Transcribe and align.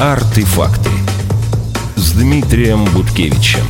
Артефакты 0.00 0.88
с 1.94 2.12
Дмитрием 2.12 2.86
Буткевичем. 2.86 3.60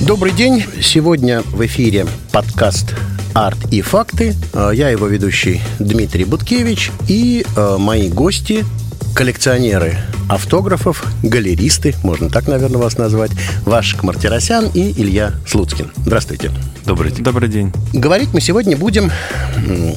Добрый 0.00 0.32
день. 0.32 0.64
Сегодня 0.80 1.42
в 1.42 1.66
эфире 1.66 2.06
подкаст 2.32 2.94
«Арт 3.34 3.70
и 3.70 3.82
факты». 3.82 4.34
Э, 4.54 4.70
Я 4.72 4.88
его 4.88 5.06
ведущий 5.08 5.60
Дмитрий 5.78 6.24
Буткевич 6.24 6.90
и 7.06 7.44
э, 7.54 7.76
мои 7.78 8.08
гости– 8.08 8.64
коллекционеры 9.14 9.98
автографов, 10.28 11.04
галеристы, 11.22 11.94
можно 12.02 12.30
так, 12.30 12.48
наверное, 12.48 12.78
вас 12.78 12.96
назвать, 12.96 13.30
Вашек 13.64 14.02
Мартиросян 14.02 14.68
и 14.72 14.92
Илья 14.92 15.32
Слуцкин. 15.46 15.92
Здравствуйте. 15.96 16.50
Добрый 16.84 17.12
день. 17.12 17.22
Добрый 17.24 17.48
день. 17.48 17.72
Говорить 17.92 18.30
мы 18.32 18.40
сегодня 18.40 18.76
будем, 18.76 19.10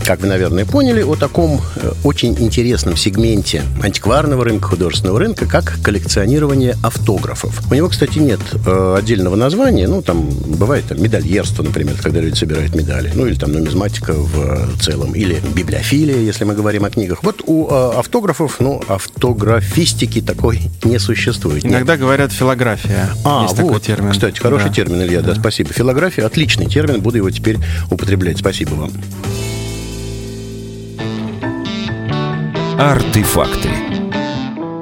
как 0.05 0.21
вы, 0.21 0.27
наверное, 0.27 0.65
поняли, 0.65 1.01
о 1.01 1.15
таком 1.15 1.59
э, 1.77 1.91
очень 2.03 2.37
интересном 2.39 2.95
сегменте 2.95 3.63
антикварного 3.81 4.45
рынка, 4.45 4.67
художественного 4.67 5.19
рынка, 5.19 5.47
как 5.47 5.79
коллекционирование 5.83 6.75
автографов. 6.83 7.59
У 7.71 7.73
него, 7.73 7.89
кстати, 7.89 8.19
нет 8.19 8.39
э, 8.65 8.95
отдельного 8.99 9.35
названия. 9.35 9.87
Ну, 9.87 10.03
там 10.03 10.29
бывает 10.29 10.85
там, 10.85 11.01
медальерство, 11.01 11.63
например, 11.63 11.95
когда 12.01 12.19
люди 12.19 12.35
собирают 12.35 12.75
медали. 12.75 13.11
Ну, 13.15 13.25
или 13.25 13.33
там 13.35 13.51
нумизматика 13.51 14.13
в 14.13 14.39
э, 14.39 14.67
целом. 14.79 15.13
Или 15.15 15.41
библиофилия, 15.55 16.17
если 16.19 16.43
мы 16.43 16.53
говорим 16.53 16.85
о 16.85 16.91
книгах. 16.91 17.23
Вот 17.23 17.41
у 17.47 17.67
э, 17.67 17.97
автографов, 17.97 18.57
ну, 18.59 18.81
автографистики 18.87 20.21
такой 20.21 20.61
не 20.83 20.99
существует. 20.99 21.63
Нет. 21.63 21.73
Иногда 21.73 21.97
говорят 21.97 22.31
филография. 22.31 23.09
А, 23.23 23.43
Есть 23.43 23.57
вот, 23.57 23.65
такой 23.67 23.81
термин. 23.81 24.11
кстати, 24.11 24.39
хороший 24.39 24.67
Да. 24.69 24.73
термин, 24.73 25.01
Илья, 25.01 25.21
да. 25.21 25.33
Да. 25.33 25.39
спасибо. 25.39 25.73
Филография 25.73 26.25
отличный 26.25 26.67
термин, 26.75 26.99
буду 26.99 27.17
его 27.17 27.31
теперь 27.31 27.57
употреблять. 27.89 28.39
Спасибо 28.39 28.71
вам. 28.71 28.91
Артефакты 32.77 33.69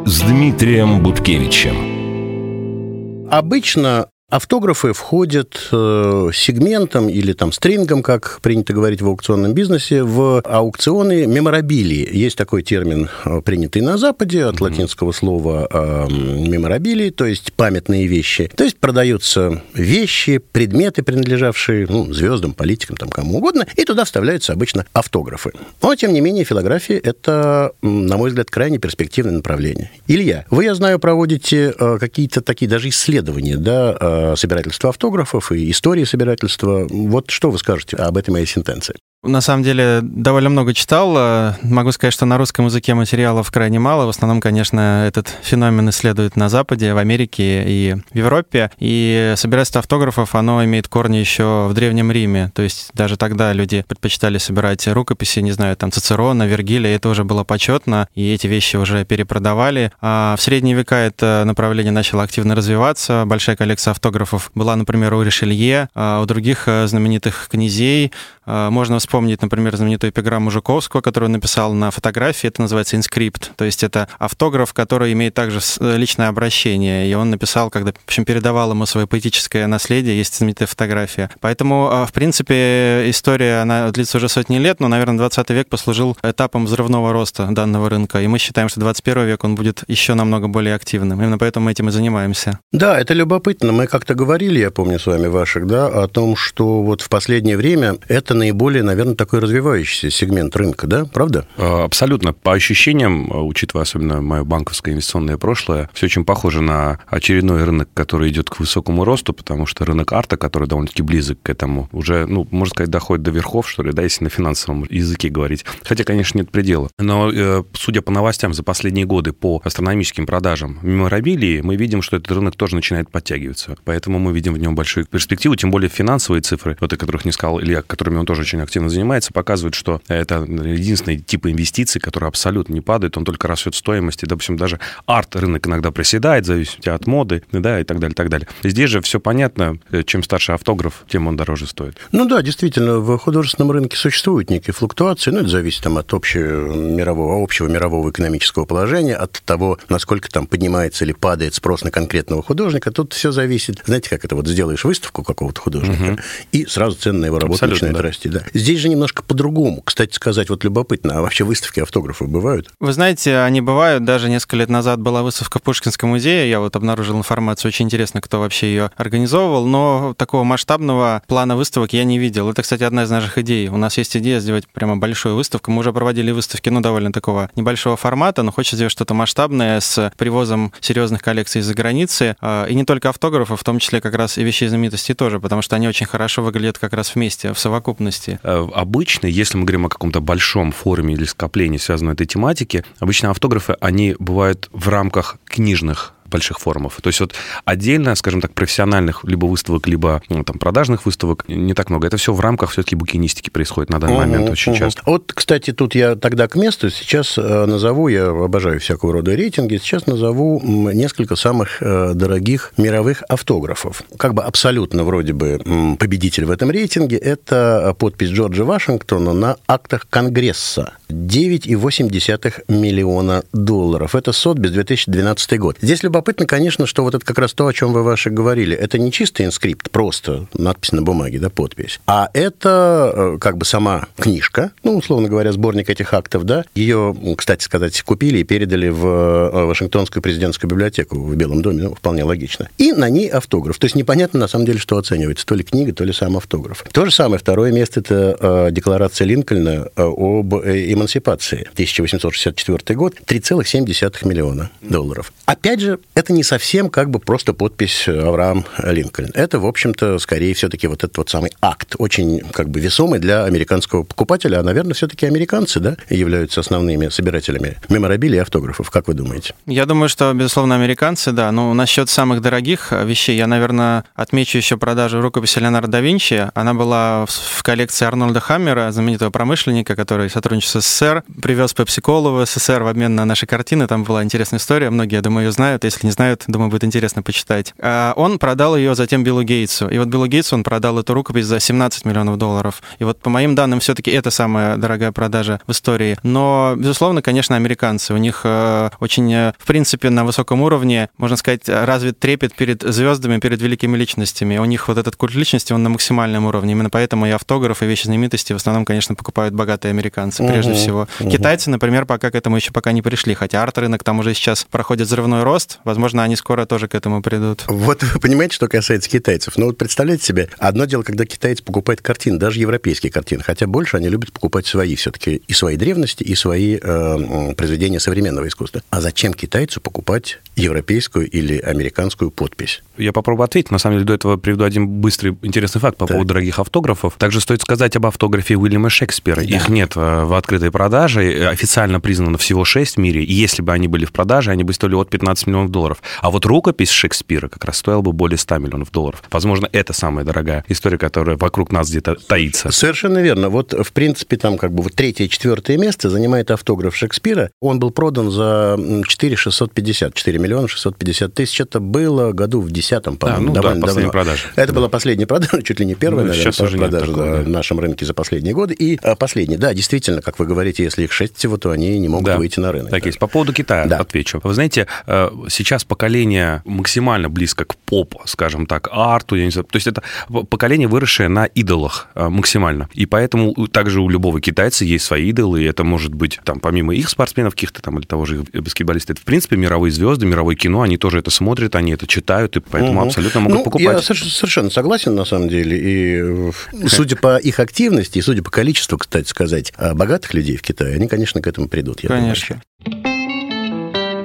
с 0.04 0.22
Дмитрием 0.22 1.04
Буткевичем. 1.04 3.28
Обычно 3.30 4.08
автографы 4.34 4.94
входят 4.94 5.70
э, 5.72 6.30
сегментом 6.34 7.08
или 7.08 7.34
там 7.34 7.52
стрингом, 7.52 8.02
как 8.02 8.40
принято 8.42 8.74
говорить 8.74 9.00
в 9.00 9.08
аукционном 9.08 9.54
бизнесе, 9.54 10.02
в 10.02 10.42
аукционы 10.44 11.28
меморабилии. 11.28 12.10
Есть 12.12 12.36
такой 12.36 12.64
термин, 12.64 13.10
э, 13.26 13.42
принятый 13.42 13.84
на 13.84 14.00
Западе, 14.00 14.46
от 14.46 14.60
латинского 14.60 15.12
слова 15.12 15.68
э, 15.72 16.08
меморабилии, 16.10 17.12
то 17.12 17.26
есть 17.26 17.54
памятные 17.54 18.08
вещи. 18.08 18.50
То 18.56 18.64
есть 18.64 18.78
продаются 18.80 19.62
вещи, 19.76 20.40
предметы, 20.40 21.04
принадлежавшие 21.04 21.86
ну, 21.88 22.12
звездам, 22.12 22.54
политикам, 22.54 22.98
там, 22.98 23.10
кому 23.10 23.38
угодно, 23.38 23.68
и 23.76 23.86
туда 23.86 24.04
вставляются 24.04 24.54
обычно 24.54 24.88
автографы. 24.94 25.52
Но, 25.84 25.94
тем 25.94 26.12
не 26.12 26.22
менее, 26.22 26.44
филография– 26.44 26.98
это, 27.04 27.74
на 27.84 28.18
мой 28.18 28.30
взгляд, 28.30 28.50
крайне 28.50 28.80
перспективное 28.80 29.34
направление. 29.36 29.92
Илья, 30.08 30.46
вы, 30.50 30.64
я 30.64 30.74
знаю, 30.74 30.98
проводите 30.98 31.72
э, 31.78 31.98
какие-то 32.00 32.42
такие 32.42 32.68
даже 32.68 32.90
исследования, 32.90 33.58
да, 33.58 33.96
э, 34.00 34.23
собирательства 34.36 34.90
автографов 34.90 35.52
и 35.52 35.70
истории 35.72 36.04
собирательства. 36.04 36.88
Вот 36.90 37.30
что 37.30 37.52
вы 37.52 37.58
скажете 37.58 37.98
об 37.98 38.18
этой 38.18 38.32
моей 38.32 38.46
сентенции? 38.46 38.96
На 39.24 39.40
самом 39.40 39.64
деле, 39.64 40.02
довольно 40.02 40.50
много 40.50 40.74
читал. 40.74 41.14
Э, 41.18 41.54
Могу 41.64 41.94
сказать, 41.94 42.14
что 42.14 42.26
на 42.26 42.38
русском 42.38 42.66
языке 42.66 42.94
материалов 42.94 43.50
крайне 43.52 43.80
мало. 43.80 44.06
В 44.06 44.10
основном, 44.10 44.42
конечно, 44.42 45.06
этот 45.08 45.34
феномен 45.44 45.90
исследуют 45.92 46.36
на 46.36 46.50
Западе, 46.50 46.94
в 46.94 46.98
Америке 46.98 47.64
и 47.66 47.96
в 48.12 48.18
Европе. 48.18 48.70
И 48.80 49.34
собирательство 49.38 49.80
автографов, 49.80 50.36
оно 50.36 50.62
имеет 50.66 50.90
корни 50.90 51.18
еще 51.18 51.68
в 51.70 51.74
Древнем 51.74 52.12
Риме. 52.12 52.52
То 52.54 52.64
есть 52.64 52.90
даже 52.94 53.16
тогда 53.16 53.54
люди 53.54 53.86
предпочитали 53.88 54.40
собирать 54.40 54.86
рукописи, 54.90 55.40
не 55.40 55.54
знаю, 55.54 55.78
там 55.78 55.90
Цицерона, 55.94 56.44
Вергилия, 56.44 56.94
это 56.94 57.08
уже 57.08 57.24
было 57.24 57.46
почетно, 57.46 58.10
и 58.16 58.34
эти 58.34 58.48
вещи 58.48 58.76
уже 58.76 59.06
перепродавали. 59.06 59.94
А 60.02 60.36
в 60.38 60.42
средние 60.42 60.76
века 60.76 60.96
это 60.96 61.44
направление 61.46 61.94
начало 61.94 62.24
активно 62.24 62.56
развиваться. 62.56 63.24
Большая 63.26 63.56
коллекция 63.56 63.92
автографов 63.92 64.52
была, 64.54 64.76
например, 64.76 65.14
у 65.14 65.22
Ришелье, 65.22 65.88
а 65.96 66.22
у 66.22 66.26
других 66.26 66.68
э, 66.68 66.88
знаменитых 66.88 67.48
князей. 67.50 68.12
А, 68.46 68.70
Можно 68.70 69.00
вспомнить, 69.00 69.13
например, 69.14 69.76
знаменитую 69.76 70.12
эпиграмму 70.12 70.52
Жуковского, 70.52 71.02
которую 71.02 71.28
он 71.28 71.34
написал 71.34 71.74
на 71.74 71.92
фотографии. 71.92 72.48
Это 72.48 72.62
называется 72.62 72.96
инскрипт. 72.96 73.56
То 73.56 73.66
есть 73.66 73.84
это 73.84 74.08
автограф, 74.20 74.74
который 74.74 75.14
имеет 75.14 75.34
также 75.34 75.60
э, 75.80 75.98
личное 75.98 76.28
обращение. 76.30 77.10
И 77.10 77.14
он 77.14 77.30
написал, 77.30 77.70
когда, 77.70 77.92
в 77.92 78.06
общем, 78.06 78.26
передавал 78.26 78.72
ему 78.72 78.86
свое 78.86 79.08
поэтическое 79.08 79.68
наследие, 79.68 80.18
есть 80.18 80.36
знаменитая 80.38 80.68
фотография. 80.68 81.30
Поэтому, 81.42 81.90
а, 81.92 82.06
в 82.06 82.14
принципе, 82.14 83.10
история, 83.10 83.62
она 83.62 83.92
длится 83.92 84.18
уже 84.18 84.30
сотни 84.30 84.58
лет, 84.58 84.80
но, 84.80 84.88
наверное, 84.88 85.18
20 85.18 85.50
век 85.52 85.68
послужил 85.68 86.18
этапом 86.24 86.66
взрывного 86.66 87.12
роста 87.14 87.48
данного 87.52 87.90
рынка. 87.90 88.22
И 88.22 88.28
мы 88.28 88.40
считаем, 88.40 88.70
что 88.70 88.80
21 88.80 89.26
век 89.26 89.44
он 89.44 89.56
будет 89.56 89.84
еще 89.88 90.14
намного 90.14 90.48
более 90.48 90.76
активным. 90.76 91.22
Именно 91.22 91.38
поэтому 91.38 91.66
мы 91.66 91.72
этим 91.72 91.90
и 91.90 91.92
занимаемся. 91.92 92.60
Да, 92.72 93.00
это 93.00 93.14
любопытно. 93.14 93.72
Мы 93.72 93.88
как-то 93.88 94.16
говорили, 94.16 94.60
я 94.60 94.72
помню 94.72 95.00
с 95.00 95.06
вами, 95.06 95.28
Ваших, 95.28 95.68
да, 95.68 95.88
о 95.88 96.08
том, 96.08 96.36
что 96.36 96.84
вот 96.84 97.02
в 97.02 97.10
последнее 97.10 97.58
время 97.58 97.96
это 98.08 98.34
наиболее, 98.34 98.84
наверное, 98.84 99.03
такой 99.16 99.40
развивающийся 99.40 100.10
сегмент 100.10 100.56
рынка, 100.56 100.88
да? 100.88 101.06
Правда? 101.06 101.48
Э, 101.58 101.84
Абсолютно. 101.84 102.34
По 102.34 102.54
ощущениям, 102.54 103.32
э, 103.32 103.40
учитывая 103.40 103.84
особенно 103.84 104.22
мое 104.22 104.44
банковское 104.44 104.94
инвестиционное 104.94 105.38
прошлое, 105.38 105.90
все 105.94 106.06
очень 106.06 106.26
похоже 106.26 106.62
на 106.62 107.00
очередной 107.08 107.64
рынок, 107.64 107.90
который 107.94 108.30
идет 108.30 108.50
к 108.50 108.60
высокому 108.60 109.04
росту, 109.04 109.34
потому 109.34 109.66
что 109.66 109.86
рынок 109.86 110.12
арта, 110.14 110.38
который 110.38 110.68
довольно-таки 110.68 111.04
близок 111.04 111.42
к 111.42 111.50
этому, 111.50 111.90
уже, 111.92 112.26
ну, 112.26 112.48
можно 112.52 112.74
сказать, 112.74 112.90
доходит 112.90 113.24
до 113.24 113.32
верхов, 113.32 113.70
что 113.70 113.84
ли, 113.84 113.92
да, 113.92 114.04
если 114.04 114.24
на 114.24 114.30
финансовом 114.30 114.86
языке 114.90 115.30
говорить. 115.30 115.66
Хотя, 115.84 116.04
конечно, 116.04 116.38
нет 116.38 116.50
предела. 116.52 116.90
Но, 117.00 117.32
э, 117.32 117.64
судя 117.74 118.02
по 118.02 118.12
новостям 118.12 118.54
за 118.54 118.64
последние 118.64 119.06
годы 119.06 119.34
по 119.34 119.62
астрономическим 119.64 120.26
продажам 120.26 120.80
меморабилии, 120.82 121.62
мы 121.62 121.76
видим, 121.76 122.02
что 122.02 122.18
этот 122.18 122.32
рынок 122.32 122.56
тоже 122.56 122.76
начинает 122.76 123.10
подтягиваться. 123.10 123.76
Поэтому 123.84 124.20
мы 124.20 124.34
видим 124.34 124.54
в 124.54 124.58
нем 124.58 124.76
большую 124.76 125.06
перспективу, 125.06 125.56
тем 125.56 125.72
более 125.72 125.90
финансовые 125.90 126.42
цифры, 126.42 126.78
вот 126.80 126.94
о 126.94 126.98
которых 126.98 127.26
не 127.26 127.32
сказал 127.32 127.60
Илья, 127.60 127.82
которыми 127.82 128.18
он 128.18 128.26
тоже 128.26 128.42
очень 128.42 128.62
активно 128.62 128.90
занимается, 128.94 129.32
показывают, 129.34 129.76
что 129.76 130.02
это 130.08 130.44
единственный 130.44 131.18
тип 131.18 131.46
инвестиций, 131.48 132.00
который 132.00 132.28
абсолютно 132.28 132.74
не 132.74 132.82
падает, 132.82 133.18
он 133.18 133.26
только 133.26 133.48
растет 133.48 133.76
в 133.76 133.78
стоимости. 133.78 134.26
Допустим, 134.26 134.58
даже 134.58 134.80
арт-рынок 135.06 135.68
иногда 135.68 135.92
приседает, 135.92 136.46
в 136.46 136.48
зависимости 136.48 136.90
от 136.90 137.08
моды, 137.08 137.44
да, 137.52 137.80
и 137.80 137.84
так 137.84 138.00
далее, 138.00 138.14
и 138.14 138.16
так 138.16 138.30
далее. 138.30 138.48
Здесь 138.64 138.90
же 138.90 139.02
все 139.02 139.20
понятно, 139.20 139.78
э, 139.92 140.04
чем 140.04 140.24
старше 140.24 140.54
автограф, 140.54 141.04
тем 141.08 141.28
он 141.28 141.36
дороже 141.36 141.68
стоит. 141.68 141.98
Ну 142.12 142.26
да, 142.26 142.42
действительно, 142.42 143.00
в 143.00 143.18
художественном 143.18 143.72
рынке 143.72 143.98
существуют 143.98 144.50
некие 144.50 144.74
флуктуации, 144.74 145.32
но 145.32 145.40
это 145.40 145.50
зависит 145.50 145.84
там, 145.84 145.98
от 145.98 146.14
общего 146.14 146.74
мирового, 146.74 147.44
общего 147.44 147.68
мирового 147.68 148.10
экономического 148.10 148.66
положения, 148.66 149.16
от 149.16 149.42
того, 149.46 149.78
насколько 149.90 150.30
там 150.30 150.48
поднимается 150.48 151.06
или 151.06 151.14
падает 151.14 151.56
спрос 151.56 151.84
на 151.84 151.92
конкретного 151.92 152.44
художника. 152.44 152.92
Тут 152.92 153.14
все 153.14 153.32
зависит. 153.32 153.82
Знаете, 153.86 154.10
как 154.10 154.26
это 154.26 154.36
вот 154.36 154.48
сделаешь 154.48 154.84
выставку 154.84 155.24
какого-то 155.24 155.62
художника, 155.62 156.22
и 156.52 156.66
сразу 156.66 156.96
цены 156.98 157.20
на 157.20 157.26
его 157.26 157.40
работу 157.40 157.56
Абсолютно, 157.56 157.88
начинают 157.88 157.98
да. 157.98 158.04
расти. 158.04 158.30
Да. 158.30 158.44
Здесь 158.54 158.80
же 158.84 158.90
немножко 158.90 159.24
по-другому. 159.24 159.82
Кстати 159.82 160.14
сказать, 160.14 160.50
вот 160.50 160.64
любопытно, 160.64 161.18
а 161.18 161.22
вообще 161.22 161.44
выставки 161.44 161.80
автографов 161.80 162.30
бывают? 162.30 162.70
Вы 162.80 162.94
знаете, 162.94 163.40
они 163.40 163.62
бывают. 163.62 164.06
Даже 164.06 164.30
несколько 164.30 164.58
лет 164.58 164.70
назад 164.70 165.00
была 165.02 165.24
выставка 165.24 165.60
в 165.60 165.64
Пушкинском 165.64 166.10
музее. 166.10 166.50
Я 166.50 166.60
вот 166.60 166.76
обнаружил 166.76 167.18
информацию. 167.18 167.70
Очень 167.70 167.86
интересно, 167.86 168.22
кто 168.22 168.40
вообще 168.40 168.68
ее 168.68 168.92
организовывал. 168.96 169.66
Но 169.66 170.14
такого 170.18 170.44
масштабного 170.44 171.24
плана 171.28 171.56
выставок 171.56 171.94
я 171.94 172.04
не 172.04 172.20
видел. 172.20 172.50
Это, 172.50 172.62
кстати, 172.62 172.84
одна 172.84 173.04
из 173.04 173.10
наших 173.10 173.38
идей. 173.38 173.68
У 173.70 173.78
нас 173.78 173.98
есть 173.98 174.16
идея 174.18 174.40
сделать 174.40 174.68
прямо 174.68 174.98
большую 174.98 175.36
выставку. 175.36 175.72
Мы 175.72 175.80
уже 175.80 175.94
проводили 175.94 176.32
выставки, 176.32 176.70
ну, 176.70 176.82
довольно 176.82 177.12
такого 177.12 177.50
небольшого 177.56 177.98
формата, 177.98 178.44
но 178.44 178.52
хочется 178.52 178.76
сделать 178.76 178.92
что-то 178.92 179.14
масштабное 179.14 179.80
с 179.80 180.12
привозом 180.18 180.74
серьезных 180.82 181.22
коллекций 181.22 181.62
из-за 181.62 181.74
границы. 181.74 182.36
А, 182.42 182.66
И 182.66 182.76
не 182.76 182.84
только 182.84 183.10
автографов, 183.10 183.62
в 183.62 183.64
том 183.64 183.80
числе 183.80 184.02
как 184.02 184.16
раз 184.16 184.38
и 184.38 184.44
вещей 184.44 184.68
знаменитостей 184.68 185.14
тоже, 185.14 185.40
потому 185.40 185.62
что 185.62 185.76
они 185.76 185.88
очень 185.88 186.06
хорошо 186.06 186.42
выглядят 186.44 186.78
как 186.78 186.94
раз 186.94 187.16
вместе, 187.16 187.54
в 187.54 187.60
совокупности. 187.60 188.40
Обычно, 188.74 189.28
если 189.28 189.58
мы 189.58 189.64
говорим 189.64 189.86
о 189.86 189.90
каком-то 189.90 190.22
большом 190.22 190.72
форуме 190.72 191.16
или 191.16 191.26
скоплении, 191.26 191.78
связанном 191.78 192.14
этой 192.14 192.26
тематике, 192.26 192.84
обычно 193.00 193.32
автографы, 193.32 193.76
они 193.80 194.16
бывают 194.20 194.70
в 194.72 194.90
рамках 194.90 195.38
книжных 195.46 196.13
больших 196.34 196.60
форумов. 196.60 197.00
То 197.02 197.08
есть 197.08 197.20
вот 197.20 197.34
отдельно, 197.64 198.16
скажем 198.16 198.42
так, 198.42 198.54
профессиональных 198.54 199.24
либо 199.24 199.46
выставок, 199.46 199.88
либо 199.88 200.22
ну, 200.30 200.44
там 200.44 200.58
продажных 200.58 201.06
выставок 201.06 201.46
не 201.48 201.74
так 201.74 201.90
много. 201.90 202.08
Это 202.08 202.18
все 202.18 202.34
в 202.34 202.40
рамках 202.40 202.72
все-таки 202.72 202.96
букинистики 202.96 203.50
происходит 203.50 203.90
на 203.90 204.00
данный 204.00 204.18
момент 204.18 204.44
Мгм, 204.44 204.52
очень 204.52 204.72
мгм. 204.72 204.80
часто. 204.80 205.02
Вот, 205.06 205.32
кстати, 205.34 205.72
тут 205.72 205.96
я 205.96 206.16
тогда 206.16 206.48
к 206.48 206.56
месту. 206.56 206.90
Сейчас 206.90 207.38
э, 207.38 207.66
назову, 207.66 208.08
я 208.08 208.28
обожаю 208.28 208.80
всякого 208.80 209.14
рода 209.14 209.36
рейтинги, 209.36 209.78
сейчас 209.78 210.08
назову 210.08 210.62
несколько 210.94 211.36
самых 211.36 211.82
э, 211.82 212.14
дорогих 212.16 212.74
мировых 212.78 213.24
автографов. 213.30 214.04
Как 214.18 214.34
бы 214.34 214.44
абсолютно 214.44 215.04
вроде 215.04 215.34
бы 215.34 215.60
победитель 216.00 216.46
в 216.46 216.52
этом 216.52 216.72
рейтинге– 216.72 217.18
это 217.18 217.96
подпись 217.98 218.30
Джорджа 218.30 218.64
Вашингтона 218.64 219.34
на 219.34 219.58
актах 219.68 220.08
Конгресса. 220.10 220.94
9,8 221.10 222.64
миллиона 222.68 223.44
долларов. 223.54 224.16
Это 224.16 224.32
Сотбис 224.32 224.72
2012 224.72 225.60
год. 225.60 225.78
Здесь 225.82 226.04
любопытно 226.04 226.23
любопытно, 226.24 226.46
конечно, 226.46 226.86
что 226.86 227.04
вот 227.04 227.16
это 227.16 227.26
как 227.26 227.38
раз 227.38 227.54
то, 227.54 227.68
о 227.68 227.74
чем 227.74 227.92
вы 227.92 228.02
ваши 228.02 228.30
говорили. 228.30 228.74
Это 228.78 228.98
не 228.98 229.12
чистый 229.12 229.46
инскрипт, 229.46 229.92
просто 229.92 230.48
надпись 230.54 230.94
на 230.94 231.02
бумаге, 231.02 231.38
да, 231.38 231.50
подпись. 231.50 232.00
А 232.08 232.30
это 232.34 233.12
э, 233.14 233.38
как 233.42 233.58
бы 233.58 233.66
сама 233.66 234.08
книжка, 234.18 234.72
ну, 234.84 234.96
условно 234.98 235.28
говоря, 235.28 235.52
сборник 235.52 235.90
этих 235.90 236.14
актов, 236.14 236.46
да. 236.46 236.64
Ее, 236.76 237.14
кстати 237.38 237.62
сказать, 237.64 238.02
купили 238.04 238.38
и 238.38 238.44
передали 238.46 238.88
в 238.88 239.06
э, 239.06 239.66
Вашингтонскую 239.66 240.24
президентскую 240.24 240.70
библиотеку 240.72 241.22
в 241.22 241.36
Белом 241.36 241.62
доме, 241.62 241.84
ну, 241.84 241.96
вполне 241.96 242.24
логично. 242.24 242.70
И 242.78 242.94
на 242.94 243.10
ней 243.10 243.28
автограф. 243.28 243.78
То 243.78 243.86
есть 243.86 243.96
непонятно, 243.96 244.40
на 244.40 244.48
самом 244.48 244.66
деле, 244.66 244.80
что 244.80 244.98
оценивается, 244.98 245.46
то 245.46 245.56
ли 245.56 245.64
книга, 245.64 245.94
то 245.94 246.06
ли 246.06 246.14
сам 246.14 246.38
автограф. 246.38 246.86
То 246.94 247.04
же 247.04 247.12
самое, 247.12 247.38
второе 247.38 247.74
место– 247.74 248.00
это 248.00 248.38
э, 248.40 248.72
декларация 248.72 249.28
Линкольна 249.28 249.90
об 249.98 250.56
эмансипации. 250.56 251.68
1864 251.74 252.96
год, 252.98 253.16
3,7 253.28 254.26
миллиона 254.26 254.72
долларов. 254.82 255.34
Опять 255.46 255.82
же, 255.82 256.00
это 256.16 256.34
не 256.34 256.44
совсем 256.44 256.90
как 256.90 257.10
бы 257.10 257.20
просто 257.20 257.54
подпись 257.54 258.08
Авраам 258.08 258.66
Линкольн. 258.78 259.32
Это, 259.34 259.60
в 259.60 259.66
общем-то, 259.66 260.20
скорее 260.20 260.54
все-таки 260.54 260.88
вот 260.88 261.04
этот 261.04 261.18
вот 261.18 261.30
самый 261.30 261.52
акт, 261.62 261.96
очень 261.98 262.40
как 262.52 262.70
бы 262.70 262.80
весомый 262.80 263.20
для 263.20 263.46
американского 263.46 264.04
покупателя, 264.04 264.60
а, 264.60 264.64
наверное, 264.64 264.94
все-таки 264.94 265.26
американцы, 265.26 265.80
да, 265.80 265.96
являются 266.10 266.60
основными 266.60 267.10
собирателями 267.10 267.78
меморабилий 267.90 268.38
и 268.38 268.42
автографов. 268.42 268.90
Как 268.92 269.08
вы 269.08 269.14
думаете? 269.14 269.54
Я 269.66 269.86
думаю, 269.86 270.10
что, 270.10 270.34
безусловно, 270.34 270.76
американцы, 270.76 271.32
да. 271.32 271.52
Ну, 271.52 271.74
насчет 271.74 272.10
самых 272.10 272.42
дорогих 272.42 272.92
вещей, 272.92 273.38
я, 273.38 273.48
наверное, 273.48 274.06
отмечу 274.16 274.58
еще 274.58 274.78
продажу 274.78 275.22
рукописи 275.22 275.60
Леонардо 275.60 275.94
да 275.94 276.02
Винчи. 276.02 276.50
Она 276.56 276.74
была 276.74 277.26
в 277.28 277.62
коллекции 277.62 278.06
Арнольда 278.06 278.40
Хаммера, 278.40 278.92
знаменитого 278.92 279.30
промышленника, 279.30 279.96
который 279.96 280.30
сотрудничал 280.30 280.82
с 280.82 280.86
СССР, 280.86 281.24
привез 281.42 281.74
пепси-колу 281.74 282.32
в 282.32 282.46
СССР 282.46 282.82
в 282.84 282.88
обмен 282.88 283.16
на 283.16 283.26
наши 283.26 283.46
картины. 283.46 283.86
Там 283.88 284.04
была 284.04 284.24
интересная 284.24 284.60
история, 284.60 284.90
многие, 284.90 285.16
я 285.16 285.22
думаю, 285.22 285.46
ее 285.46 285.52
знают. 285.52 285.84
Если 285.84 286.03
не 286.04 286.12
знают, 286.12 286.44
думаю, 286.48 286.70
будет 286.70 286.84
интересно 286.84 287.24
почитать. 287.24 287.74
А 287.80 288.14
он 288.16 288.40
продал 288.40 288.76
ее 288.76 288.96
затем 288.96 289.24
Биллу 289.24 289.44
Гейтсу. 289.44 289.88
И 289.90 289.98
вот 289.98 290.08
Биллу 290.08 290.28
Гейтсу 290.28 290.56
он 290.56 290.64
продал 290.64 291.00
эту 291.00 291.14
рукопись 291.14 291.46
за 291.46 291.60
17 291.60 292.06
миллионов 292.06 292.38
долларов. 292.38 292.82
И 293.00 293.04
вот 293.04 293.20
по 293.20 293.30
моим 293.30 293.56
данным, 293.56 293.80
все-таки 293.80 294.12
это 294.12 294.32
самая 294.32 294.78
дорогая 294.78 295.12
продажа 295.12 295.60
в 295.68 295.72
истории. 295.72 296.18
Но, 296.24 296.76
безусловно, 296.78 297.22
конечно, 297.22 297.56
американцы. 297.56 298.14
У 298.14 298.18
них 298.18 298.42
э, 298.44 298.90
очень, 299.00 299.32
э, 299.34 299.54
в 299.58 299.66
принципе, 299.66 300.10
на 300.10 300.26
высоком 300.26 300.62
уровне, 300.62 301.10
можно 301.18 301.38
сказать, 301.38 301.68
развит 301.68 302.20
трепет 302.20 302.54
перед 302.54 302.82
звездами, 302.82 303.40
перед 303.40 303.62
великими 303.62 303.98
личностями. 303.98 304.58
У 304.58 304.66
них 304.66 304.88
вот 304.88 304.98
этот 304.98 305.16
культ 305.16 305.36
личности, 305.36 305.74
он 305.74 305.84
на 305.84 305.90
максимальном 305.90 306.46
уровне. 306.46 306.74
Именно 306.74 306.90
поэтому 306.90 307.26
и 307.26 307.32
автографы, 307.32 307.86
и 307.86 307.88
вещи 307.88 308.06
знаменитости 308.06 308.54
в 308.54 308.58
основном, 308.58 308.86
конечно, 308.86 309.16
покупают 309.16 309.54
богатые 309.54 309.92
американцы, 309.92 310.46
прежде 310.46 310.72
угу, 310.72 310.80
всего. 310.80 311.08
Угу. 311.20 311.30
Китайцы, 311.30 311.70
например, 311.70 312.06
пока 312.06 312.32
к 312.32 312.36
этому 312.36 312.56
еще 312.58 312.72
пока 312.72 312.92
не 312.92 313.02
пришли. 313.02 313.34
Хотя 313.34 313.64
арт-рынок 313.64 314.04
там 314.04 314.20
уже 314.20 314.34
сейчас 314.34 314.66
проходит 314.70 315.08
взрывной 315.08 315.44
рост. 315.44 315.80
Возможно, 315.94 316.24
они 316.24 316.36
скоро 316.36 316.66
тоже 316.66 316.88
к 316.88 316.96
этому 316.96 317.22
придут. 317.22 317.66
Вот 317.68 318.02
вы 318.02 318.20
понимаете, 318.20 318.56
что 318.56 318.68
касается 318.68 319.08
китайцев. 319.08 319.58
Ну 319.58 319.68
вот 319.68 319.78
представляете 319.78 320.26
себе, 320.26 320.50
одно 320.58 320.86
дело, 320.86 321.04
когда 321.04 321.24
китаец 321.24 321.62
покупает 321.62 322.02
картины, 322.02 322.40
даже 322.40 322.60
европейские 322.60 323.12
картины, 323.12 323.44
хотя 323.44 323.68
больше 323.68 323.98
они 323.98 324.10
любят 324.10 324.34
покупать 324.34 324.66
свои 324.66 324.96
все-таки, 324.96 325.44
и 325.48 325.54
свои 325.54 325.78
древности, 325.78 326.24
и 326.24 326.34
свои 326.34 326.80
э, 326.82 327.54
произведения 327.54 328.00
современного 328.00 328.48
искусства. 328.48 328.82
А 328.90 329.02
зачем 329.02 329.36
китайцу 329.36 329.82
покупать 329.82 330.40
европейскую 330.56 331.30
или 331.30 331.60
американскую 331.60 332.32
подпись? 332.32 332.82
Я 332.98 333.14
попробую 333.14 333.46
ответить. 333.46 333.70
На 333.70 333.78
самом 333.78 333.98
деле, 333.98 334.08
до 334.08 334.14
этого 334.14 334.38
приведу 334.38 334.64
один 334.64 334.88
быстрый 334.88 335.38
интересный 335.44 335.80
факт 335.80 335.98
по 335.98 336.08
так. 336.08 336.16
поводу 336.16 336.30
дорогих 336.30 336.58
автографов. 336.58 337.14
Также 337.20 337.40
стоит 337.40 337.62
сказать 337.62 337.96
об 337.96 338.08
автографе 338.08 338.56
Уильяма 338.56 338.90
Шекспира. 338.90 339.36
Да. 339.36 339.44
Их 339.44 339.70
нет 339.70 339.94
э, 339.96 340.24
в 340.24 340.34
открытой 340.34 340.72
продаже. 340.72 341.48
Официально 341.50 342.00
признано 342.00 342.40
всего 342.40 342.66
6 342.66 342.96
в 342.96 343.00
мире. 343.00 343.24
И 343.24 343.32
если 343.32 343.62
бы 343.62 343.74
они 343.74 343.88
были 343.88 344.06
в 344.06 344.12
продаже, 344.12 344.50
они 344.50 344.64
бы 344.64 344.74
стоили 344.74 344.96
от 344.96 345.12
15 345.12 345.48
миллионов 345.48 345.70
долларов. 345.70 345.83
А 346.22 346.30
вот 346.30 346.46
рукопись 346.46 346.90
Шекспира 346.90 347.48
как 347.48 347.66
раз 347.66 347.78
стоила 347.78 348.02
бы 348.02 348.14
более 348.14 348.38
100 348.38 348.58
миллионов 348.58 348.92
долларов. 348.92 349.24
Возможно, 349.32 349.68
это 349.72 349.94
самая 349.94 350.26
дорогая 350.26 350.64
история, 350.68 350.98
которая 350.98 351.38
вокруг 351.38 351.72
нас 351.72 351.90
где-то 351.90 352.16
таится. 352.16 352.72
Совершенно 352.72 353.20
верно. 353.20 353.50
Вот, 353.50 353.74
в 353.74 353.92
принципе, 353.94 354.38
там 354.38 354.58
как 354.58 354.74
бы 354.74 354.84
вот 354.84 354.94
третье 354.94 355.28
четвертое 355.28 355.78
место 355.78 356.10
занимает 356.10 356.52
автограф 356.52 356.96
Шекспира. 356.96 357.52
Он 357.62 357.80
был 357.80 357.92
продан 357.92 358.32
за 358.32 358.78
4 359.08 359.36
650, 359.36 360.14
4 360.14 360.40
миллиона 360.40 360.68
650 360.68 361.34
тысяч. 361.34 361.62
Это 361.62 361.80
было 361.80 362.32
году 362.32 362.62
в 362.62 362.72
10 362.72 363.04
по-моему. 363.04 363.20
Да, 363.20 363.40
ну 363.40 363.54
довольно 363.54 363.82
да, 363.82 363.88
последняя 363.88 364.12
продажа. 364.12 364.44
Это 364.56 364.68
да. 364.68 364.74
была 364.74 364.90
последняя 364.90 365.28
продажа, 365.28 365.62
чуть 365.64 365.80
ли 365.80 365.86
не 365.86 365.96
первая, 365.96 366.26
ну, 366.26 366.32
наверное, 366.32 366.52
сейчас 366.52 366.62
уже 366.62 366.78
продажа 366.78 367.08
такого, 367.08 367.38
да. 367.38 367.42
в 367.42 367.50
нашем 367.50 367.80
рынке 367.80 368.06
за 368.06 368.14
последние 368.14 368.54
годы. 368.54 368.74
И 368.74 369.00
а, 369.02 369.16
последняя. 369.16 369.58
Да, 369.58 369.74
действительно, 369.74 370.22
как 370.22 370.40
вы 370.40 370.46
говорите, 370.46 370.84
если 370.84 371.04
их 371.04 371.12
6 371.12 371.38
всего, 371.38 371.58
то 371.58 371.72
они 371.72 372.00
не 372.00 372.08
могут 372.08 372.28
да. 372.28 372.38
выйти 372.38 372.60
на 372.60 372.72
рынок. 372.72 372.92
Так 372.92 373.04
да. 373.04 373.08
есть. 373.08 373.20
По 373.20 373.28
поводу 373.28 373.54
Китая 373.54 373.86
да. 373.86 373.98
отвечу. 373.98 374.40
Вы 374.44 374.54
знаете, 374.54 374.88
э, 375.08 375.30
сейчас 375.74 375.86
поколение 375.86 376.62
максимально 376.66 377.30
близко 377.30 377.66
к 377.66 377.76
поп, 377.76 378.16
скажем 378.26 378.68
так, 378.68 378.90
арту, 378.92 379.36
я 379.36 379.46
не 379.46 379.52
знаю. 379.52 379.66
То 379.66 379.78
есть 379.78 379.88
это 379.88 380.04
поколение, 380.50 380.88
выросшее 380.88 381.30
на 381.30 381.46
идолах 381.46 382.10
э, 382.14 382.30
максимально. 382.30 382.90
И 382.94 383.08
поэтому 383.08 383.54
также 383.72 384.02
у 384.02 384.10
любого 384.10 384.40
китайца 384.40 384.86
есть 384.86 385.04
свои 385.06 385.30
идолы, 385.30 385.64
и 385.64 385.66
это 385.66 385.84
может 385.84 386.14
быть, 386.14 386.40
там, 386.44 386.60
помимо 386.60 386.94
их 386.94 387.10
спортсменов 387.10 387.56
каких-то 387.56 387.82
там, 387.82 387.98
или 387.98 388.06
того 388.06 388.26
же 388.26 388.44
баскетболиста, 388.54 389.14
это, 389.14 389.22
в 389.22 389.26
принципе, 389.26 389.58
мировые 389.58 389.92
звезды, 389.92 390.28
мировое 390.28 390.56
кино, 390.56 390.84
они 390.84 390.98
тоже 390.98 391.20
это 391.20 391.32
смотрят, 391.32 391.76
они 391.76 391.94
это 391.94 392.06
читают, 392.06 392.56
и 392.56 392.60
поэтому 392.60 393.00
угу. 393.00 393.08
абсолютно 393.08 393.40
могут 393.40 393.58
ну, 393.58 393.64
покупать. 393.64 394.08
Я 394.08 394.16
совершенно 394.16 394.70
согласен, 394.70 395.16
на 395.16 395.26
самом 395.26 395.50
деле. 395.50 395.78
И 395.80 396.88
судя 396.88 397.16
по 397.16 397.38
их 397.38 397.60
активности, 397.60 398.20
и 398.20 398.22
судя 398.22 398.44
по 398.44 398.52
количеству, 398.52 399.00
кстати 399.00 399.28
сказать, 399.28 399.74
а, 399.76 399.96
богатых 399.96 400.36
людей 400.36 400.56
в 400.56 400.62
Китае, 400.62 400.96
они, 400.96 401.08
конечно, 401.08 401.42
к 401.42 401.48
этому 401.48 401.68
придут. 401.68 402.04
Я 402.04 402.10
конечно. 402.10 402.62
Думаю. 402.86 403.24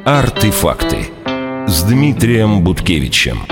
Артефакты 0.05 1.09
с 1.69 1.83
Дмитрием 1.83 2.63
Буткевичем. 2.63 3.43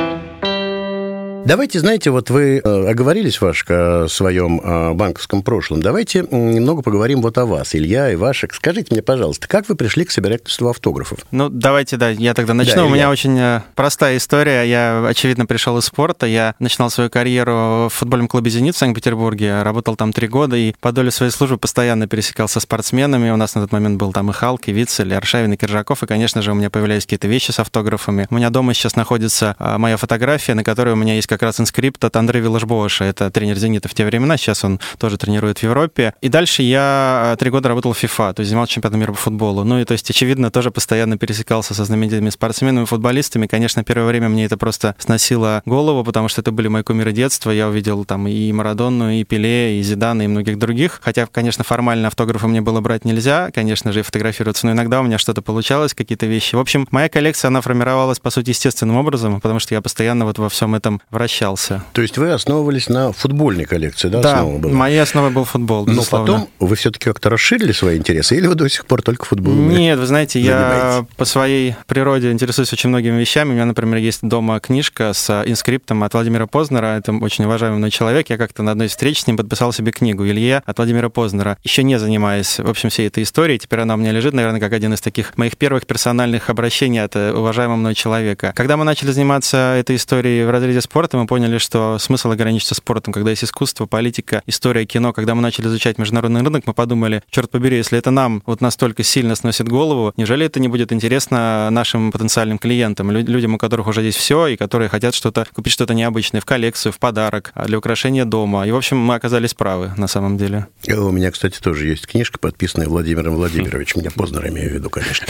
Давайте, 1.47 1.79
знаете, 1.79 2.11
вот 2.11 2.29
вы 2.29 2.61
э, 2.63 2.91
оговорились, 2.91 3.41
Вашка, 3.41 4.03
о 4.03 4.09
своем 4.09 4.61
э, 4.61 4.95
банковском 4.95 5.45
прошлом. 5.45 5.81
Давайте 5.81 6.27
немного 6.29 6.83
поговорим 6.83 7.23
вот 7.23 7.39
о 7.39 7.47
вас, 7.47 7.77
Илья 7.77 8.11
и 8.11 8.17
Вашек. 8.17 8.53
Скажите 8.53 8.89
мне, 8.91 9.01
пожалуйста, 9.01 9.47
как 9.47 9.69
вы 9.69 9.77
пришли 9.77 10.05
к 10.05 10.11
собирательству 10.11 10.69
автографов? 10.69 11.21
Ну, 11.31 11.49
давайте, 11.49 11.99
да, 11.99 12.11
я 12.11 12.35
тогда 12.35 12.53
начну. 12.53 12.75
Да, 12.75 12.85
У 12.87 12.89
меня 12.89 13.11
очень 13.11 13.39
э, 13.39 13.61
простая 13.77 14.17
история. 14.17 14.65
Я, 14.65 15.07
очевидно, 15.07 15.47
пришел 15.47 15.79
из 15.79 15.85
спорта. 15.85 16.27
Я 16.27 16.57
начинал 16.59 16.91
свою 16.91 17.11
карьеру 17.11 17.87
в 17.87 17.91
футбольном 17.91 18.27
клубе 18.27 18.51
«Зенит» 18.51 18.75
в 18.75 18.79
Санкт-Петербурге. 18.79 19.63
Работал 19.63 19.95
там 19.95 20.13
три 20.13 20.27
года 20.27 20.57
и 20.57 20.75
по 20.81 20.91
доле 20.91 21.13
своей 21.13 21.31
службы 21.31 21.59
постоянно 21.59 22.09
пересекался 22.09 22.59
с 22.59 22.65
спортсменами. 22.65 23.31
У 23.31 23.37
нас 23.37 23.55
на 23.55 23.61
тот 23.61 23.71
момент 23.71 24.01
был 24.01 24.13
там 24.13 24.31
и 24.31 24.33
Халк, 24.33 24.67
и 24.67 24.73
Вицель, 24.73 25.13
и 25.13 25.15
Аршавин, 25.15 25.53
и 25.53 25.57
Киржаков. 25.57 26.03
И, 26.03 26.07
конечно 26.07 26.43
же, 26.43 26.51
у 26.51 26.55
меня 26.55 26.71
появлялись 26.71 27.05
какие-то 27.05 27.29
вещи 27.29 27.53
с 27.53 27.61
автографами. 27.61 28.27
У 28.31 28.35
меня 28.35 28.51
дома 28.51 28.75
сейчас 28.75 28.97
находится 28.97 29.55
моя 29.61 29.97
фотография, 29.97 30.55
на 30.55 30.65
которой 30.65 30.95
у 30.95 30.97
меня 30.97 31.15
есть 31.15 31.29
как 31.29 31.36
раз 31.43 31.61
инскрипт 31.61 32.03
от 32.05 32.17
Андрея 32.17 32.45
Виллашбоша. 32.45 33.05
Это 33.05 33.31
тренер 33.31 33.57
«Зенита» 33.57 33.89
в 33.89 33.95
те 33.95 34.05
времена, 34.05 34.37
сейчас 34.37 34.65
он 34.65 34.81
тоже 34.99 35.19
тренирует 35.19 35.59
в 35.59 35.63
Европе. 35.63 36.15
И 36.21 36.29
дальше 36.29 36.63
я 36.63 37.33
э, 37.35 37.37
три 37.39 37.51
года 37.51 37.69
работал 37.69 37.93
в 37.93 38.03
FIFA, 38.03 38.35
то 38.35 38.41
есть 38.41 38.51
занимался 38.51 38.73
чемпионатом 38.75 39.01
мира 39.01 39.13
по 39.13 39.19
футболу. 39.19 39.65
Ну 39.65 39.81
и 39.81 39.85
то 39.85 39.93
есть, 39.93 40.09
очевидно, 40.11 40.51
тоже 40.51 40.71
постоянно 40.71 41.19
пересекался 41.19 41.75
со 41.75 41.85
знаменитыми 41.85 42.31
спортсменами, 42.31 42.85
футболистами. 42.85 43.47
Конечно, 43.47 43.85
первое 43.85 44.07
время 44.07 44.29
мне 44.29 44.45
это 44.45 44.57
просто 44.57 44.95
сносило 44.99 45.63
голову, 45.65 46.05
потому 46.05 46.29
что 46.29 46.41
это 46.41 46.53
были 46.53 46.69
мои 46.69 46.83
кумиры 46.83 47.13
детства. 47.13 47.51
Я 47.51 47.69
увидел 47.69 48.05
там 48.05 48.27
и 48.29 48.53
Марадонну, 48.53 49.11
и 49.11 49.25
Пеле, 49.25 49.79
и 49.79 49.83
Зидана, 49.83 50.23
и 50.23 50.27
многих 50.27 50.59
других. 50.59 51.01
Хотя, 51.03 51.27
конечно, 51.27 51.65
формально 51.65 52.09
автографы 52.09 52.49
мне 52.49 52.61
было 52.61 52.81
брать 52.81 53.05
нельзя, 53.05 53.51
конечно 53.53 53.93
же, 53.93 54.01
и 54.01 54.03
фотографироваться, 54.03 54.67
но 54.67 54.73
иногда 54.73 55.01
у 55.01 55.05
меня 55.05 55.19
что-то 55.19 55.43
получалось, 55.43 55.95
какие-то 55.95 56.27
вещи. 56.27 56.55
В 56.55 56.59
общем, 56.59 56.87
моя 56.91 57.09
коллекция, 57.09 57.49
она 57.49 57.61
формировалась, 57.61 58.19
по 58.19 58.31
сути, 58.31 58.51
естественным 58.51 58.97
образом, 58.97 59.41
потому 59.41 59.61
что 59.61 59.75
я 59.75 59.81
постоянно 59.81 60.25
вот 60.25 60.39
во 60.39 60.49
всем 60.49 60.75
этом 60.75 61.01
вращался 61.11 61.26
занимался. 61.57 61.85
То 61.93 62.03
есть 62.03 62.19
вы 62.19 62.31
основывались 62.31 62.89
на 62.89 63.13
футбольной 63.13 63.65
коллекции, 63.65 64.09
да? 64.09 64.21
Да, 64.21 64.35
основа 64.35 64.59
была? 64.59 64.73
моей 64.73 65.01
основой 65.01 65.31
был 65.31 65.45
футбол, 65.45 65.87
Но 65.87 66.03
потом 66.03 66.49
вы 66.59 66.77
все-таки 66.77 67.05
как-то 67.05 67.31
расширили 67.31 67.73
свои 67.73 67.99
интересы, 67.99 68.37
или 68.37 68.47
вы 68.47 68.55
до 68.55 68.69
сих 68.69 68.87
пор 68.87 69.03
только 69.03 69.25
футболом? 69.25 69.69
Нет, 69.69 69.99
вы 69.99 70.07
знаете, 70.07 70.41
я 70.41 71.07
по 71.17 71.25
своей 71.25 71.75
природе 71.87 72.31
интересуюсь 72.31 72.73
очень 72.73 72.91
многими 72.91 73.19
вещами. 73.19 73.51
У 73.51 73.53
меня, 73.53 73.65
например, 73.65 73.99
есть 73.99 74.21
дома 74.23 74.61
книжка 74.61 75.13
с 75.13 75.43
инскриптом 75.47 76.03
от 76.03 76.15
Владимира 76.15 76.47
Познера. 76.47 76.99
Это 76.99 77.13
очень 77.13 77.45
уважаемый 77.45 77.79
мной 77.79 77.91
человек. 77.91 78.31
Я 78.31 78.37
как-то 78.37 78.63
на 78.63 78.73
одной 78.73 78.89
встрече 78.89 79.23
с 79.23 79.27
ним 79.27 79.37
подписал 79.37 79.73
себе 79.73 79.93
книгу 79.93 80.27
«Илье» 80.27 80.63
от 80.65 80.77
Владимира 80.79 81.09
Познера. 81.09 81.59
Еще 81.63 81.83
не 81.83 81.99
занимаясь, 81.99 82.59
в 82.59 82.69
общем, 82.69 82.91
всей 82.91 83.09
этой 83.09 83.23
историей. 83.23 83.59
Теперь 83.59 83.81
она 83.81 83.95
у 83.95 83.97
меня 83.97 84.13
лежит, 84.13 84.35
наверное, 84.35 84.61
как 84.61 84.73
один 84.73 84.95
из 84.95 85.01
таких 85.01 85.37
моих 85.37 85.57
первых 85.57 85.87
персональных 85.87 86.51
обращений 86.51 87.03
от 87.03 87.17
уважаемого 87.17 87.77
мной 87.77 87.95
человека. 87.95 88.53
Когда 88.55 88.77
мы 88.77 88.85
начали 88.85 89.11
заниматься 89.11 89.77
этой 89.79 89.97
историей 89.97 90.45
в 90.45 90.51
разрезе 90.51 90.81
спорта, 90.81 91.16
мы 91.17 91.27
поняли, 91.27 91.59
что 91.59 91.99
смысл 91.99 92.31
ограничиться 92.31 92.75
спортом, 92.75 93.13
когда 93.13 93.31
есть 93.31 93.45
искусство, 93.45 93.87
политика, 93.87 94.43
история, 94.47 94.85
кино. 94.87 95.13
Когда 95.13 95.35
мы 95.35 95.43
начали 95.43 95.67
изучать 95.67 95.99
международный 95.99 96.43
рынок, 96.43 96.65
мы 96.67 96.75
подумали, 96.75 97.23
черт 97.31 97.51
побери, 97.51 97.77
если 97.77 97.99
это 97.99 98.11
нам 98.11 98.43
вот 98.47 98.61
настолько 98.61 99.03
сильно 99.03 99.35
сносит 99.35 99.69
голову, 99.69 100.13
неужели 100.17 100.47
это 100.47 100.61
не 100.61 100.69
будет 100.69 100.93
интересно 100.93 101.69
нашим 101.71 102.13
потенциальным 102.13 102.59
клиентам, 102.59 103.11
людям, 103.11 103.55
у 103.55 103.59
которых 103.59 103.87
уже 103.87 104.03
есть 104.03 104.19
все, 104.19 104.47
и 104.49 104.57
которые 104.57 104.89
хотят 104.89 105.15
что-то 105.15 105.47
купить 105.53 105.73
что-то 105.73 105.95
необычное 105.95 106.41
в 106.41 106.45
коллекцию, 106.45 106.93
в 106.93 106.99
подарок, 106.99 107.53
а, 107.55 107.67
для 107.67 107.79
украшения 107.79 108.25
дома. 108.25 108.67
И, 108.67 108.71
в 108.71 108.77
общем, 108.77 108.99
мы 108.99 109.15
оказались 109.15 109.55
правы 109.55 109.93
на 109.97 110.07
самом 110.07 110.37
деле. 110.37 110.67
У 110.89 111.11
меня, 111.11 111.31
кстати, 111.31 111.59
тоже 111.61 111.87
есть 111.87 112.07
книжка, 112.07 112.39
подписанная 112.39 112.89
Владимиром 112.89 113.35
Владимировичем. 113.35 114.01
Я 114.01 114.11
Познер 114.11 114.49
имею 114.49 114.71
в 114.71 114.75
виду, 114.75 114.91
конечно. 114.91 115.27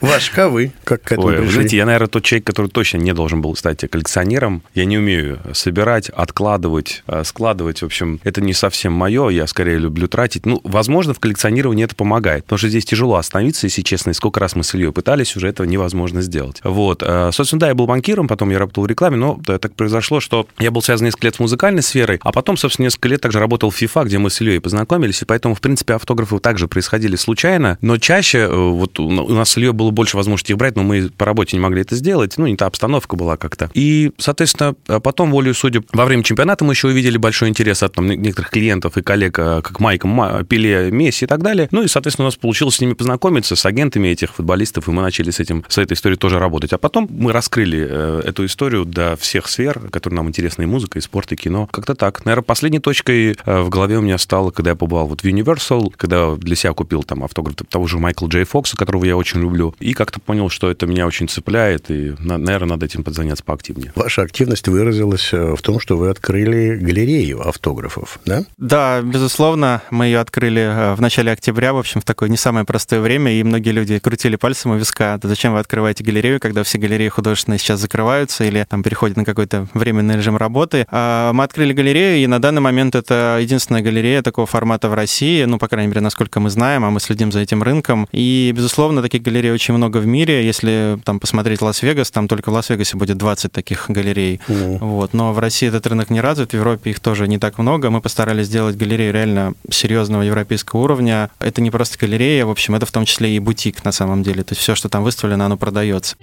Вашка, 0.00 0.48
вы 0.48 0.72
как 0.84 1.02
к 1.02 1.12
этому 1.12 1.28
Ой, 1.28 1.36
пришли? 1.36 1.52
знаете, 1.52 1.76
я, 1.76 1.86
наверное, 1.86 2.08
тот 2.08 2.24
человек, 2.24 2.46
который 2.46 2.68
точно 2.68 2.98
не 2.98 3.12
должен 3.12 3.40
был 3.40 3.54
стать 3.54 3.84
коллекционером. 3.90 4.62
Я 4.74 4.84
не 4.84 4.98
умею 4.98 5.40
собирать, 5.52 6.08
откладывать, 6.08 7.02
э, 7.06 7.24
складывать. 7.24 7.82
В 7.82 7.84
общем, 7.84 8.20
это 8.24 8.40
не 8.40 8.54
совсем 8.54 8.92
мое. 8.92 9.28
Я 9.28 9.46
скорее 9.46 9.78
люблю 9.78 10.08
тратить. 10.08 10.46
Ну, 10.46 10.60
возможно, 10.64 11.14
в 11.14 11.20
коллекционировании 11.20 11.84
это 11.84 11.94
помогает. 11.94 12.44
Потому 12.44 12.58
что 12.58 12.68
здесь 12.68 12.84
тяжело 12.84 13.16
остановиться, 13.16 13.66
если 13.66 13.82
честно. 13.82 14.10
И 14.10 14.14
сколько 14.14 14.40
раз 14.40 14.56
мы 14.56 14.64
с 14.64 14.74
Ильей 14.74 14.92
пытались, 14.92 15.36
уже 15.36 15.48
этого 15.48 15.66
невозможно 15.66 16.22
сделать. 16.22 16.60
Вот. 16.64 17.02
Э, 17.02 17.30
собственно, 17.32 17.60
да, 17.60 17.68
я 17.68 17.74
был 17.74 17.86
банкиром, 17.86 18.28
потом 18.28 18.50
я 18.50 18.58
работал 18.58 18.84
в 18.84 18.86
рекламе, 18.86 19.16
но 19.16 19.40
так 19.44 19.74
произошло, 19.74 20.20
что 20.20 20.46
я 20.58 20.70
был 20.70 20.82
связан 20.82 21.06
несколько 21.06 21.26
лет 21.26 21.36
с 21.36 21.38
музыкальной 21.38 21.82
сферой, 21.82 22.20
а 22.22 22.32
потом, 22.32 22.56
собственно, 22.56 22.86
несколько 22.86 23.08
лет 23.08 23.20
также 23.20 23.38
работал 23.38 23.70
в 23.70 23.80
FIFA, 23.80 24.06
где 24.06 24.18
мы 24.18 24.30
с 24.30 24.40
Ильей 24.40 24.60
познакомились, 24.60 25.22
и 25.22 25.24
поэтому, 25.24 25.54
в 25.54 25.60
принципе, 25.60 25.94
автографы 25.94 26.38
также 26.38 26.68
происходили 26.68 27.16
случайно, 27.16 27.78
но 27.80 27.98
чаще, 27.98 28.38
э, 28.38 28.54
вот 28.54 28.98
у 28.98 29.08
нас 29.10 29.50
с 29.50 29.56
Ильей 29.58 29.72
было 29.72 29.90
больше 29.90 30.16
возможности 30.16 30.52
их 30.52 30.58
брать, 30.58 30.76
но 30.76 30.82
мы 30.82 31.10
по 31.10 31.24
работе 31.24 31.56
не 31.56 31.60
могли 31.60 31.82
это 31.82 31.96
сделать, 31.96 32.38
ну, 32.38 32.46
не 32.46 32.56
та 32.56 32.66
обстановка 32.66 33.16
была 33.16 33.36
как-то. 33.36 33.70
И, 33.74 34.12
соответственно, 34.18 34.61
потом, 35.02 35.30
волею 35.30 35.54
судеб, 35.54 35.86
во 35.92 36.04
время 36.04 36.22
чемпионата 36.22 36.64
мы 36.64 36.72
еще 36.72 36.88
увидели 36.88 37.16
большой 37.16 37.48
интерес 37.48 37.82
от 37.82 37.94
там, 37.94 38.08
некоторых 38.08 38.50
клиентов 38.50 38.96
и 38.96 39.02
коллег, 39.02 39.38
э, 39.38 39.60
как 39.62 39.80
Майк, 39.80 40.04
Пеле, 40.48 40.90
Месси 40.90 41.24
и 41.24 41.28
так 41.28 41.42
далее. 41.42 41.68
Ну, 41.70 41.82
и, 41.82 41.88
соответственно, 41.88 42.26
у 42.26 42.28
нас 42.28 42.36
получилось 42.36 42.76
с 42.76 42.80
ними 42.80 42.94
познакомиться, 42.94 43.56
с 43.56 43.64
агентами 43.66 44.08
этих 44.08 44.34
футболистов, 44.34 44.88
и 44.88 44.90
мы 44.90 45.02
начали 45.02 45.30
с 45.30 45.40
этим, 45.40 45.64
с 45.68 45.78
этой 45.78 45.94
историей 45.94 46.18
тоже 46.18 46.38
работать. 46.38 46.72
А 46.72 46.78
потом 46.78 47.08
мы 47.10 47.32
раскрыли 47.32 47.86
э, 47.88 48.22
эту 48.26 48.44
историю 48.44 48.84
до 48.84 49.16
всех 49.16 49.48
сфер, 49.48 49.80
которые 49.90 50.16
нам 50.16 50.28
интересны, 50.28 50.62
и 50.62 50.66
музыка, 50.66 50.98
и 50.98 51.02
спорт, 51.02 51.32
и 51.32 51.36
кино. 51.36 51.68
Как-то 51.70 51.94
так. 51.94 52.24
Наверное, 52.24 52.44
последней 52.44 52.80
точкой 52.80 53.36
в 53.46 53.68
голове 53.68 53.98
у 53.98 54.02
меня 54.02 54.18
стало, 54.18 54.50
когда 54.50 54.70
я 54.70 54.76
побывал 54.76 55.06
вот 55.06 55.22
в 55.22 55.24
Universal, 55.24 55.92
когда 55.96 56.34
для 56.36 56.56
себя 56.56 56.72
купил 56.72 57.02
там 57.02 57.24
автограф 57.24 57.56
того 57.68 57.86
же 57.86 57.98
Майкла 57.98 58.26
Джей 58.28 58.44
Фокса, 58.44 58.76
которого 58.76 59.04
я 59.04 59.16
очень 59.16 59.40
люблю, 59.40 59.74
и 59.80 59.94
как-то 59.94 60.20
понял, 60.20 60.48
что 60.50 60.70
это 60.70 60.86
меня 60.86 61.06
очень 61.06 61.28
цепляет, 61.28 61.90
и, 61.90 62.14
наверное, 62.18 62.70
надо 62.70 62.86
этим 62.86 63.04
подзаняться 63.04 63.44
поактивнее. 63.44 63.92
Ваша 63.94 64.22
активность 64.22 64.51
выразилась 64.68 65.32
э, 65.32 65.54
в 65.54 65.62
том, 65.62 65.80
что 65.80 65.96
вы 65.96 66.10
открыли 66.10 66.76
галерею 66.76 67.46
автографов, 67.46 68.18
да? 68.24 68.44
Да, 68.58 69.00
безусловно, 69.02 69.82
мы 69.90 70.06
ее 70.06 70.20
открыли 70.20 70.62
э, 70.62 70.94
в 70.94 71.00
начале 71.00 71.32
октября, 71.32 71.72
в 71.72 71.78
общем, 71.78 72.00
в 72.00 72.04
такое 72.04 72.28
не 72.28 72.36
самое 72.36 72.64
простое 72.64 73.00
время, 73.00 73.32
и 73.32 73.42
многие 73.42 73.70
люди 73.70 73.98
крутили 73.98 74.36
пальцем 74.36 74.72
у 74.72 74.76
виска, 74.76 75.18
да 75.18 75.28
зачем 75.28 75.54
вы 75.54 75.60
открываете 75.60 76.04
галерею, 76.04 76.40
когда 76.40 76.62
все 76.62 76.78
галереи 76.78 77.08
художественные 77.08 77.58
сейчас 77.58 77.80
закрываются 77.80 78.44
или 78.44 78.66
там 78.68 78.82
переходят 78.82 79.16
на 79.16 79.24
какой-то 79.24 79.66
временный 79.74 80.16
режим 80.16 80.36
работы. 80.36 80.86
А, 80.90 81.32
мы 81.32 81.44
открыли 81.44 81.72
галерею, 81.72 82.22
и 82.22 82.26
на 82.26 82.40
данный 82.40 82.60
момент 82.60 82.94
это 82.94 83.38
единственная 83.40 83.82
галерея 83.82 84.22
такого 84.22 84.46
формата 84.46 84.88
в 84.88 84.94
России, 84.94 85.44
ну, 85.44 85.58
по 85.58 85.68
крайней 85.68 85.88
мере, 85.88 86.00
насколько 86.00 86.40
мы 86.40 86.50
знаем, 86.50 86.84
а 86.84 86.90
мы 86.90 87.00
следим 87.00 87.32
за 87.32 87.40
этим 87.40 87.62
рынком. 87.62 88.08
И, 88.12 88.52
безусловно, 88.54 89.02
таких 89.02 89.22
галерей 89.22 89.52
очень 89.52 89.74
много 89.74 89.98
в 89.98 90.06
мире. 90.06 90.44
Если 90.44 90.98
там 91.04 91.20
посмотреть 91.20 91.62
Лас-Вегас, 91.62 92.10
там 92.10 92.28
только 92.28 92.50
в 92.50 92.52
Лас-Вегасе 92.52 92.96
будет 92.96 93.16
20 93.18 93.52
таких 93.52 93.86
галерей. 93.88 94.40
Вот. 94.48 95.14
Но 95.14 95.32
в 95.32 95.38
России 95.38 95.68
этот 95.68 95.86
рынок 95.86 96.10
не 96.10 96.20
развит, 96.20 96.50
в 96.50 96.54
Европе 96.54 96.90
их 96.90 97.00
тоже 97.00 97.28
не 97.28 97.38
так 97.38 97.58
много. 97.58 97.90
Мы 97.90 98.00
постарались 98.00 98.46
сделать 98.46 98.76
галерею 98.76 99.12
реально 99.12 99.54
серьезного 99.70 100.22
европейского 100.22 100.80
уровня. 100.80 101.30
Это 101.38 101.60
не 101.60 101.70
просто 101.70 101.98
галерея, 101.98 102.46
в 102.46 102.50
общем, 102.50 102.74
это 102.74 102.86
в 102.86 102.90
том 102.90 103.04
числе 103.04 103.34
и 103.36 103.38
бутик 103.38 103.84
на 103.84 103.92
самом 103.92 104.22
деле. 104.22 104.42
То 104.42 104.52
есть 104.52 104.62
все, 104.62 104.74
что 104.74 104.88
там 104.88 105.04
выставлено, 105.04 105.46
оно 105.46 105.56
продается. 105.56 106.16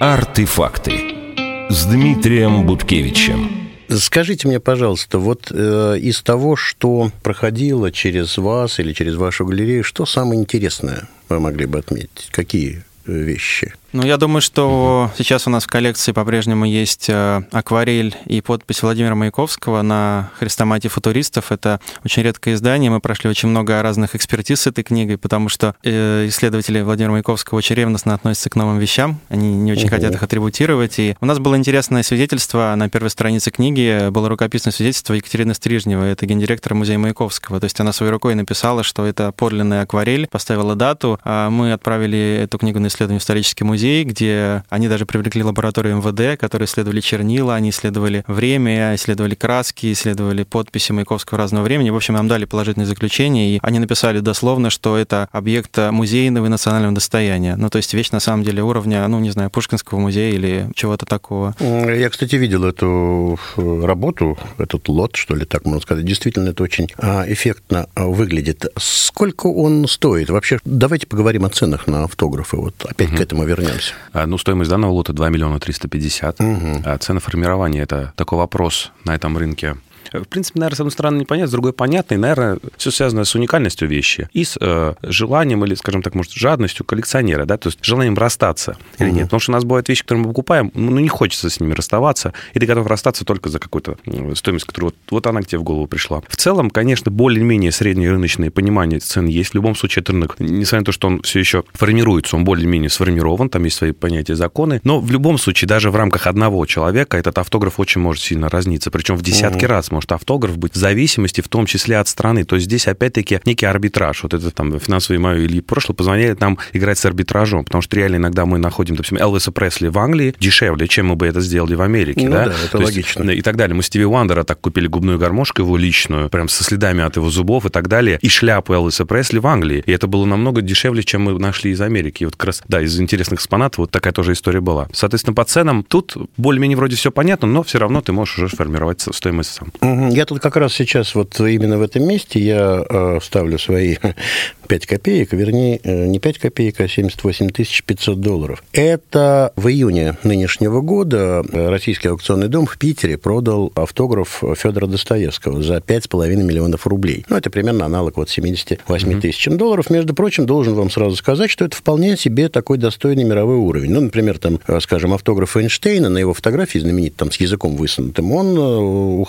Артефакты 0.00 1.22
с 1.70 1.84
Дмитрием 1.86 2.66
Буткевичем. 2.66 3.62
Скажите 3.88 4.48
мне, 4.48 4.60
пожалуйста, 4.60 5.18
вот 5.18 5.50
э, 5.50 5.98
из 6.00 6.22
того, 6.22 6.56
что 6.56 7.10
проходило 7.22 7.92
через 7.92 8.38
вас 8.38 8.78
или 8.78 8.92
через 8.92 9.16
вашу 9.16 9.44
галерею, 9.44 9.84
что 9.84 10.06
самое 10.06 10.40
интересное 10.40 11.08
вы 11.28 11.40
могли 11.40 11.66
бы 11.66 11.78
отметить? 11.78 12.28
Какие 12.30 12.84
э, 13.06 13.12
вещи? 13.12 13.74
Ну, 13.92 14.02
я 14.06 14.16
думаю, 14.16 14.40
что 14.40 15.10
сейчас 15.18 15.46
у 15.46 15.50
нас 15.50 15.64
в 15.64 15.66
коллекции 15.66 16.12
по-прежнему 16.12 16.64
есть 16.64 17.10
э, 17.10 17.42
акварель 17.52 18.16
и 18.24 18.40
подпись 18.40 18.82
Владимира 18.82 19.14
Маяковского 19.14 19.82
на 19.82 20.30
хрестомате 20.38 20.88
футуристов. 20.88 21.52
Это 21.52 21.78
очень 22.02 22.22
редкое 22.22 22.54
издание. 22.54 22.90
Мы 22.90 23.00
прошли 23.00 23.28
очень 23.28 23.50
много 23.50 23.82
разных 23.82 24.14
экспертиз 24.14 24.62
с 24.62 24.66
этой 24.66 24.82
книгой, 24.82 25.18
потому 25.18 25.50
что 25.50 25.74
э, 25.82 26.26
исследователи 26.28 26.80
Владимира 26.80 27.12
Маяковского 27.12 27.58
очень 27.58 27.76
ревностно 27.76 28.14
относятся 28.14 28.48
к 28.48 28.56
новым 28.56 28.78
вещам. 28.78 29.20
Они 29.28 29.52
не 29.52 29.72
очень 29.72 29.88
угу. 29.88 29.96
хотят 29.96 30.14
их 30.14 30.22
атрибутировать. 30.22 30.98
И 30.98 31.14
у 31.20 31.26
нас 31.26 31.38
было 31.38 31.54
интересное 31.56 32.02
свидетельство 32.02 32.72
на 32.74 32.88
первой 32.88 33.10
странице 33.10 33.50
книги. 33.50 34.08
Было 34.08 34.30
рукописное 34.30 34.72
свидетельство 34.72 35.12
Екатерины 35.12 35.52
Стрижнева, 35.52 36.04
это 36.04 36.24
гендиректора 36.24 36.74
музея 36.74 36.96
Маяковского. 36.96 37.60
То 37.60 37.64
есть 37.64 37.78
она 37.78 37.92
своей 37.92 38.10
рукой 38.10 38.34
написала, 38.36 38.84
что 38.84 39.04
это 39.04 39.32
подлинная 39.32 39.82
акварель, 39.82 40.28
поставила 40.28 40.74
дату. 40.74 41.20
А 41.24 41.50
мы 41.50 41.74
отправили 41.74 42.40
эту 42.42 42.56
книгу 42.56 42.80
на 42.80 42.86
исследование 42.86 43.20
в 43.20 43.22
исторический 43.22 43.64
музей 43.64 43.81
музей, 43.82 44.04
где 44.04 44.62
они 44.68 44.86
даже 44.86 45.06
привлекли 45.06 45.42
лабораторию 45.42 45.96
МВД, 45.96 46.38
которые 46.38 46.66
исследовали 46.66 47.00
чернила, 47.00 47.56
они 47.56 47.70
исследовали 47.70 48.22
время, 48.28 48.94
исследовали 48.94 49.34
краски, 49.34 49.92
исследовали 49.92 50.44
подписи 50.44 50.92
Маяковского 50.92 51.38
разного 51.38 51.64
времени. 51.64 51.90
В 51.90 51.96
общем, 51.96 52.14
нам 52.14 52.28
дали 52.28 52.44
положительное 52.44 52.86
заключение, 52.86 53.56
и 53.56 53.60
они 53.60 53.80
написали 53.80 54.20
дословно, 54.20 54.70
что 54.70 54.96
это 54.96 55.28
объект 55.32 55.76
музейного 55.78 56.46
и 56.46 56.48
национального 56.48 56.94
достояния. 56.94 57.56
Ну, 57.56 57.70
то 57.70 57.78
есть 57.78 57.92
вещь 57.92 58.12
на 58.12 58.20
самом 58.20 58.44
деле 58.44 58.62
уровня, 58.62 59.08
ну, 59.08 59.18
не 59.18 59.30
знаю, 59.30 59.50
Пушкинского 59.50 59.98
музея 59.98 60.32
или 60.32 60.70
чего-то 60.76 61.04
такого. 61.04 61.56
Я, 61.58 62.08
кстати, 62.08 62.36
видел 62.36 62.64
эту 62.64 63.40
э, 63.56 63.84
работу, 63.84 64.38
этот 64.58 64.88
лот, 64.88 65.16
что 65.16 65.34
ли, 65.34 65.44
так 65.44 65.64
можно 65.64 65.80
сказать. 65.80 66.04
Действительно, 66.04 66.50
это 66.50 66.62
очень 66.62 66.86
а, 66.98 67.24
эффектно 67.26 67.88
а, 67.94 68.06
выглядит. 68.06 68.64
Сколько 68.76 69.48
он 69.48 69.88
стоит? 69.88 70.30
Вообще, 70.30 70.60
давайте 70.64 71.08
поговорим 71.08 71.44
о 71.44 71.48
ценах 71.48 71.88
на 71.88 72.04
автографы. 72.04 72.56
Вот 72.56 72.74
опять 72.88 73.08
угу. 73.08 73.16
к 73.16 73.20
этому 73.20 73.44
вернемся 73.44 73.71
вернемся. 73.72 73.94
А, 74.12 74.26
ну, 74.26 74.38
стоимость 74.38 74.70
данного 74.70 74.92
лота 74.92 75.12
2 75.12 75.28
миллиона 75.30 75.58
350. 75.58 76.40
Угу. 76.40 76.82
А 76.84 76.98
цена 76.98 77.20
формирования– 77.20 77.82
это 77.82 78.12
такой 78.16 78.38
вопрос 78.38 78.92
на 79.04 79.14
этом 79.14 79.36
рынке 79.36 79.76
в 80.12 80.24
принципе, 80.24 80.60
наверное, 80.60 80.76
с 80.76 80.80
одной 80.80 80.92
стороны, 80.92 81.20
непонятно, 81.20 81.48
с 81.48 81.52
другой 81.52 81.72
понятно, 81.72 82.14
и, 82.14 82.16
наверное, 82.16 82.58
все 82.76 82.90
связано 82.90 83.24
с 83.24 83.34
уникальностью 83.34 83.88
вещи 83.88 84.28
и 84.32 84.44
с 84.44 84.56
э, 84.60 84.94
желанием 85.02 85.64
или, 85.64 85.74
скажем 85.74 86.02
так, 86.02 86.14
может, 86.14 86.32
жадностью 86.32 86.84
коллекционера, 86.84 87.44
да, 87.44 87.56
то 87.56 87.68
есть 87.68 87.78
желанием 87.82 88.14
расстаться 88.16 88.76
или 88.98 89.08
угу. 89.08 89.16
нет. 89.16 89.24
Потому 89.24 89.40
что 89.40 89.52
у 89.52 89.54
нас 89.54 89.64
бывают 89.64 89.88
вещи, 89.88 90.02
которые 90.02 90.22
мы 90.22 90.30
покупаем, 90.30 90.70
ну, 90.74 90.98
не 90.98 91.08
хочется 91.08 91.50
с 91.50 91.60
ними 91.60 91.72
расставаться, 91.74 92.32
и 92.54 92.58
ты 92.58 92.66
готов 92.66 92.86
расстаться 92.86 93.24
только 93.24 93.48
за 93.48 93.58
какую-то 93.58 93.96
стоимость, 94.34 94.66
которую 94.66 94.92
вот, 94.92 94.96
вот 95.10 95.26
она 95.26 95.42
к 95.42 95.46
тебе 95.46 95.58
в 95.58 95.62
голову 95.62 95.86
пришла. 95.86 96.22
В 96.28 96.36
целом, 96.36 96.70
конечно, 96.70 97.10
более-менее 97.10 97.72
среднее 97.72 98.10
рыночное 98.10 98.50
понимание 98.50 99.00
цен 99.00 99.26
есть. 99.26 99.50
В 99.50 99.54
любом 99.54 99.74
случае, 99.74 100.02
этот 100.02 100.14
рынок, 100.14 100.36
несмотря 100.38 100.80
на 100.80 100.84
то, 100.84 100.92
что 100.92 101.08
он 101.08 101.22
все 101.22 101.38
еще 101.38 101.64
формируется, 101.72 102.36
он 102.36 102.44
более-менее 102.44 102.90
сформирован, 102.90 103.48
там 103.48 103.64
есть 103.64 103.76
свои 103.76 103.92
понятия, 103.92 104.34
законы, 104.34 104.80
но 104.84 105.00
в 105.00 105.10
любом 105.10 105.38
случае, 105.38 105.68
даже 105.68 105.90
в 105.90 105.96
рамках 105.96 106.26
одного 106.26 106.64
человека 106.66 107.16
этот 107.16 107.38
автограф 107.38 107.78
очень 107.78 108.00
может 108.00 108.22
сильно 108.22 108.48
разниться, 108.48 108.90
причем 108.90 109.16
в 109.16 109.22
десятки 109.22 109.64
угу. 109.64 109.72
раз 109.72 109.90
может 109.92 110.10
автограф 110.12 110.58
быть 110.58 110.74
в 110.74 110.76
зависимости, 110.76 111.40
в 111.40 111.48
том 111.48 111.66
числе 111.66 111.98
от 111.98 112.08
страны. 112.08 112.44
То 112.44 112.56
есть 112.56 112.66
здесь 112.66 112.88
опять-таки 112.88 113.40
некий 113.44 113.66
арбитраж. 113.66 114.22
Вот 114.22 114.34
это 114.34 114.50
там 114.50 114.78
финансовый 114.78 115.18
мою 115.18 115.44
или 115.44 115.60
прошлое 115.60 115.94
позволяет 115.94 116.40
нам 116.40 116.58
играть 116.72 116.98
с 116.98 117.04
арбитражом, 117.04 117.64
потому 117.64 117.82
что 117.82 117.96
реально 117.96 118.16
иногда 118.16 118.46
мы 118.46 118.58
находим, 118.58 118.96
допустим, 118.96 119.18
Элвиса 119.18 119.52
Пресли 119.52 119.88
в 119.88 119.98
Англии 119.98 120.34
дешевле, 120.38 120.88
чем 120.88 121.08
мы 121.08 121.16
бы 121.16 121.26
это 121.26 121.40
сделали 121.40 121.74
в 121.74 121.82
Америке. 121.82 122.26
Ну, 122.26 122.32
да? 122.32 122.46
да, 122.46 122.54
это 122.64 122.78
То 122.78 122.78
логично. 122.78 123.22
Есть, 123.24 123.38
и 123.38 123.42
так 123.42 123.56
далее. 123.56 123.74
Мы 123.74 123.82
Стиви 123.82 124.04
Уандера 124.04 124.44
так 124.44 124.60
купили 124.60 124.86
губную 124.86 125.18
гармошку 125.18 125.62
его 125.62 125.76
личную, 125.76 126.28
прям 126.30 126.48
со 126.48 126.64
следами 126.64 127.02
от 127.02 127.16
его 127.16 127.30
зубов 127.30 127.66
и 127.66 127.68
так 127.68 127.88
далее, 127.88 128.18
и 128.20 128.28
шляпу 128.28 128.72
Элвиса 128.72 129.04
Пресли 129.04 129.38
в 129.38 129.46
Англии. 129.46 129.82
И 129.86 129.92
это 129.92 130.06
было 130.06 130.24
намного 130.24 130.62
дешевле, 130.62 131.02
чем 131.02 131.22
мы 131.22 131.38
нашли 131.38 131.70
из 131.70 131.80
Америки. 131.80 132.22
И 132.22 132.26
вот 132.26 132.36
как 132.36 132.46
раз, 132.46 132.62
да, 132.68 132.80
из 132.80 132.98
интересных 133.00 133.40
экспонатов 133.40 133.78
вот 133.78 133.90
такая 133.90 134.12
тоже 134.12 134.32
история 134.32 134.60
была. 134.60 134.88
Соответственно, 134.92 135.34
по 135.34 135.44
ценам 135.44 135.84
тут 135.84 136.16
более-менее 136.36 136.76
вроде 136.76 136.96
все 136.96 137.10
понятно, 137.10 137.48
но 137.48 137.62
все 137.62 137.78
равно 137.78 138.00
ты 138.00 138.12
можешь 138.12 138.38
уже 138.38 138.48
формировать 138.48 139.00
стоимость 139.00 139.52
сам. 139.52 139.72
Я 139.82 140.26
тут 140.26 140.40
как 140.40 140.56
раз 140.56 140.72
сейчас 140.72 141.14
вот 141.14 141.38
именно 141.40 141.76
в 141.76 141.82
этом 141.82 142.06
месте 142.06 142.38
я 142.38 142.84
э, 142.88 143.18
ставлю 143.20 143.58
свои 143.58 143.96
5 144.68 144.86
копеек, 144.86 145.32
вернее, 145.32 145.80
э, 145.82 146.06
не 146.06 146.20
5 146.20 146.38
копеек, 146.38 146.80
а 146.80 146.88
78 146.88 147.50
500 147.50 148.20
долларов. 148.20 148.62
Это 148.72 149.52
в 149.56 149.66
июне 149.68 150.16
нынешнего 150.22 150.80
года 150.80 151.42
российский 151.52 152.08
аукционный 152.08 152.48
дом 152.48 152.66
в 152.66 152.78
Питере 152.78 153.18
продал 153.18 153.72
автограф 153.74 154.42
Федора 154.56 154.86
Достоевского 154.86 155.62
за 155.62 155.78
5,5 155.78 156.36
миллионов 156.36 156.86
рублей. 156.86 157.26
Ну, 157.28 157.36
это 157.36 157.50
примерно 157.50 157.86
аналог 157.86 158.16
вот 158.16 158.30
78 158.30 158.86
mm-hmm. 158.86 159.20
тысячам 159.20 159.56
долларов. 159.56 159.90
Между 159.90 160.14
прочим, 160.14 160.46
должен 160.46 160.74
вам 160.74 160.90
сразу 160.90 161.16
сказать, 161.16 161.50
что 161.50 161.64
это 161.64 161.76
вполне 161.76 162.16
себе 162.16 162.48
такой 162.48 162.78
достойный 162.78 163.24
мировой 163.24 163.56
уровень. 163.56 163.90
Ну, 163.90 164.00
например, 164.00 164.38
там, 164.38 164.60
э, 164.66 164.78
скажем, 164.80 165.12
автограф 165.12 165.56
Эйнштейна 165.56 166.08
на 166.08 166.18
его 166.18 166.34
фотографии 166.34 166.78
знаменит 166.78 167.16
там 167.16 167.32
с 167.32 167.36
языком 167.36 167.76
высунутым, 167.76 168.30
он 168.32 168.56
э, 168.56 169.20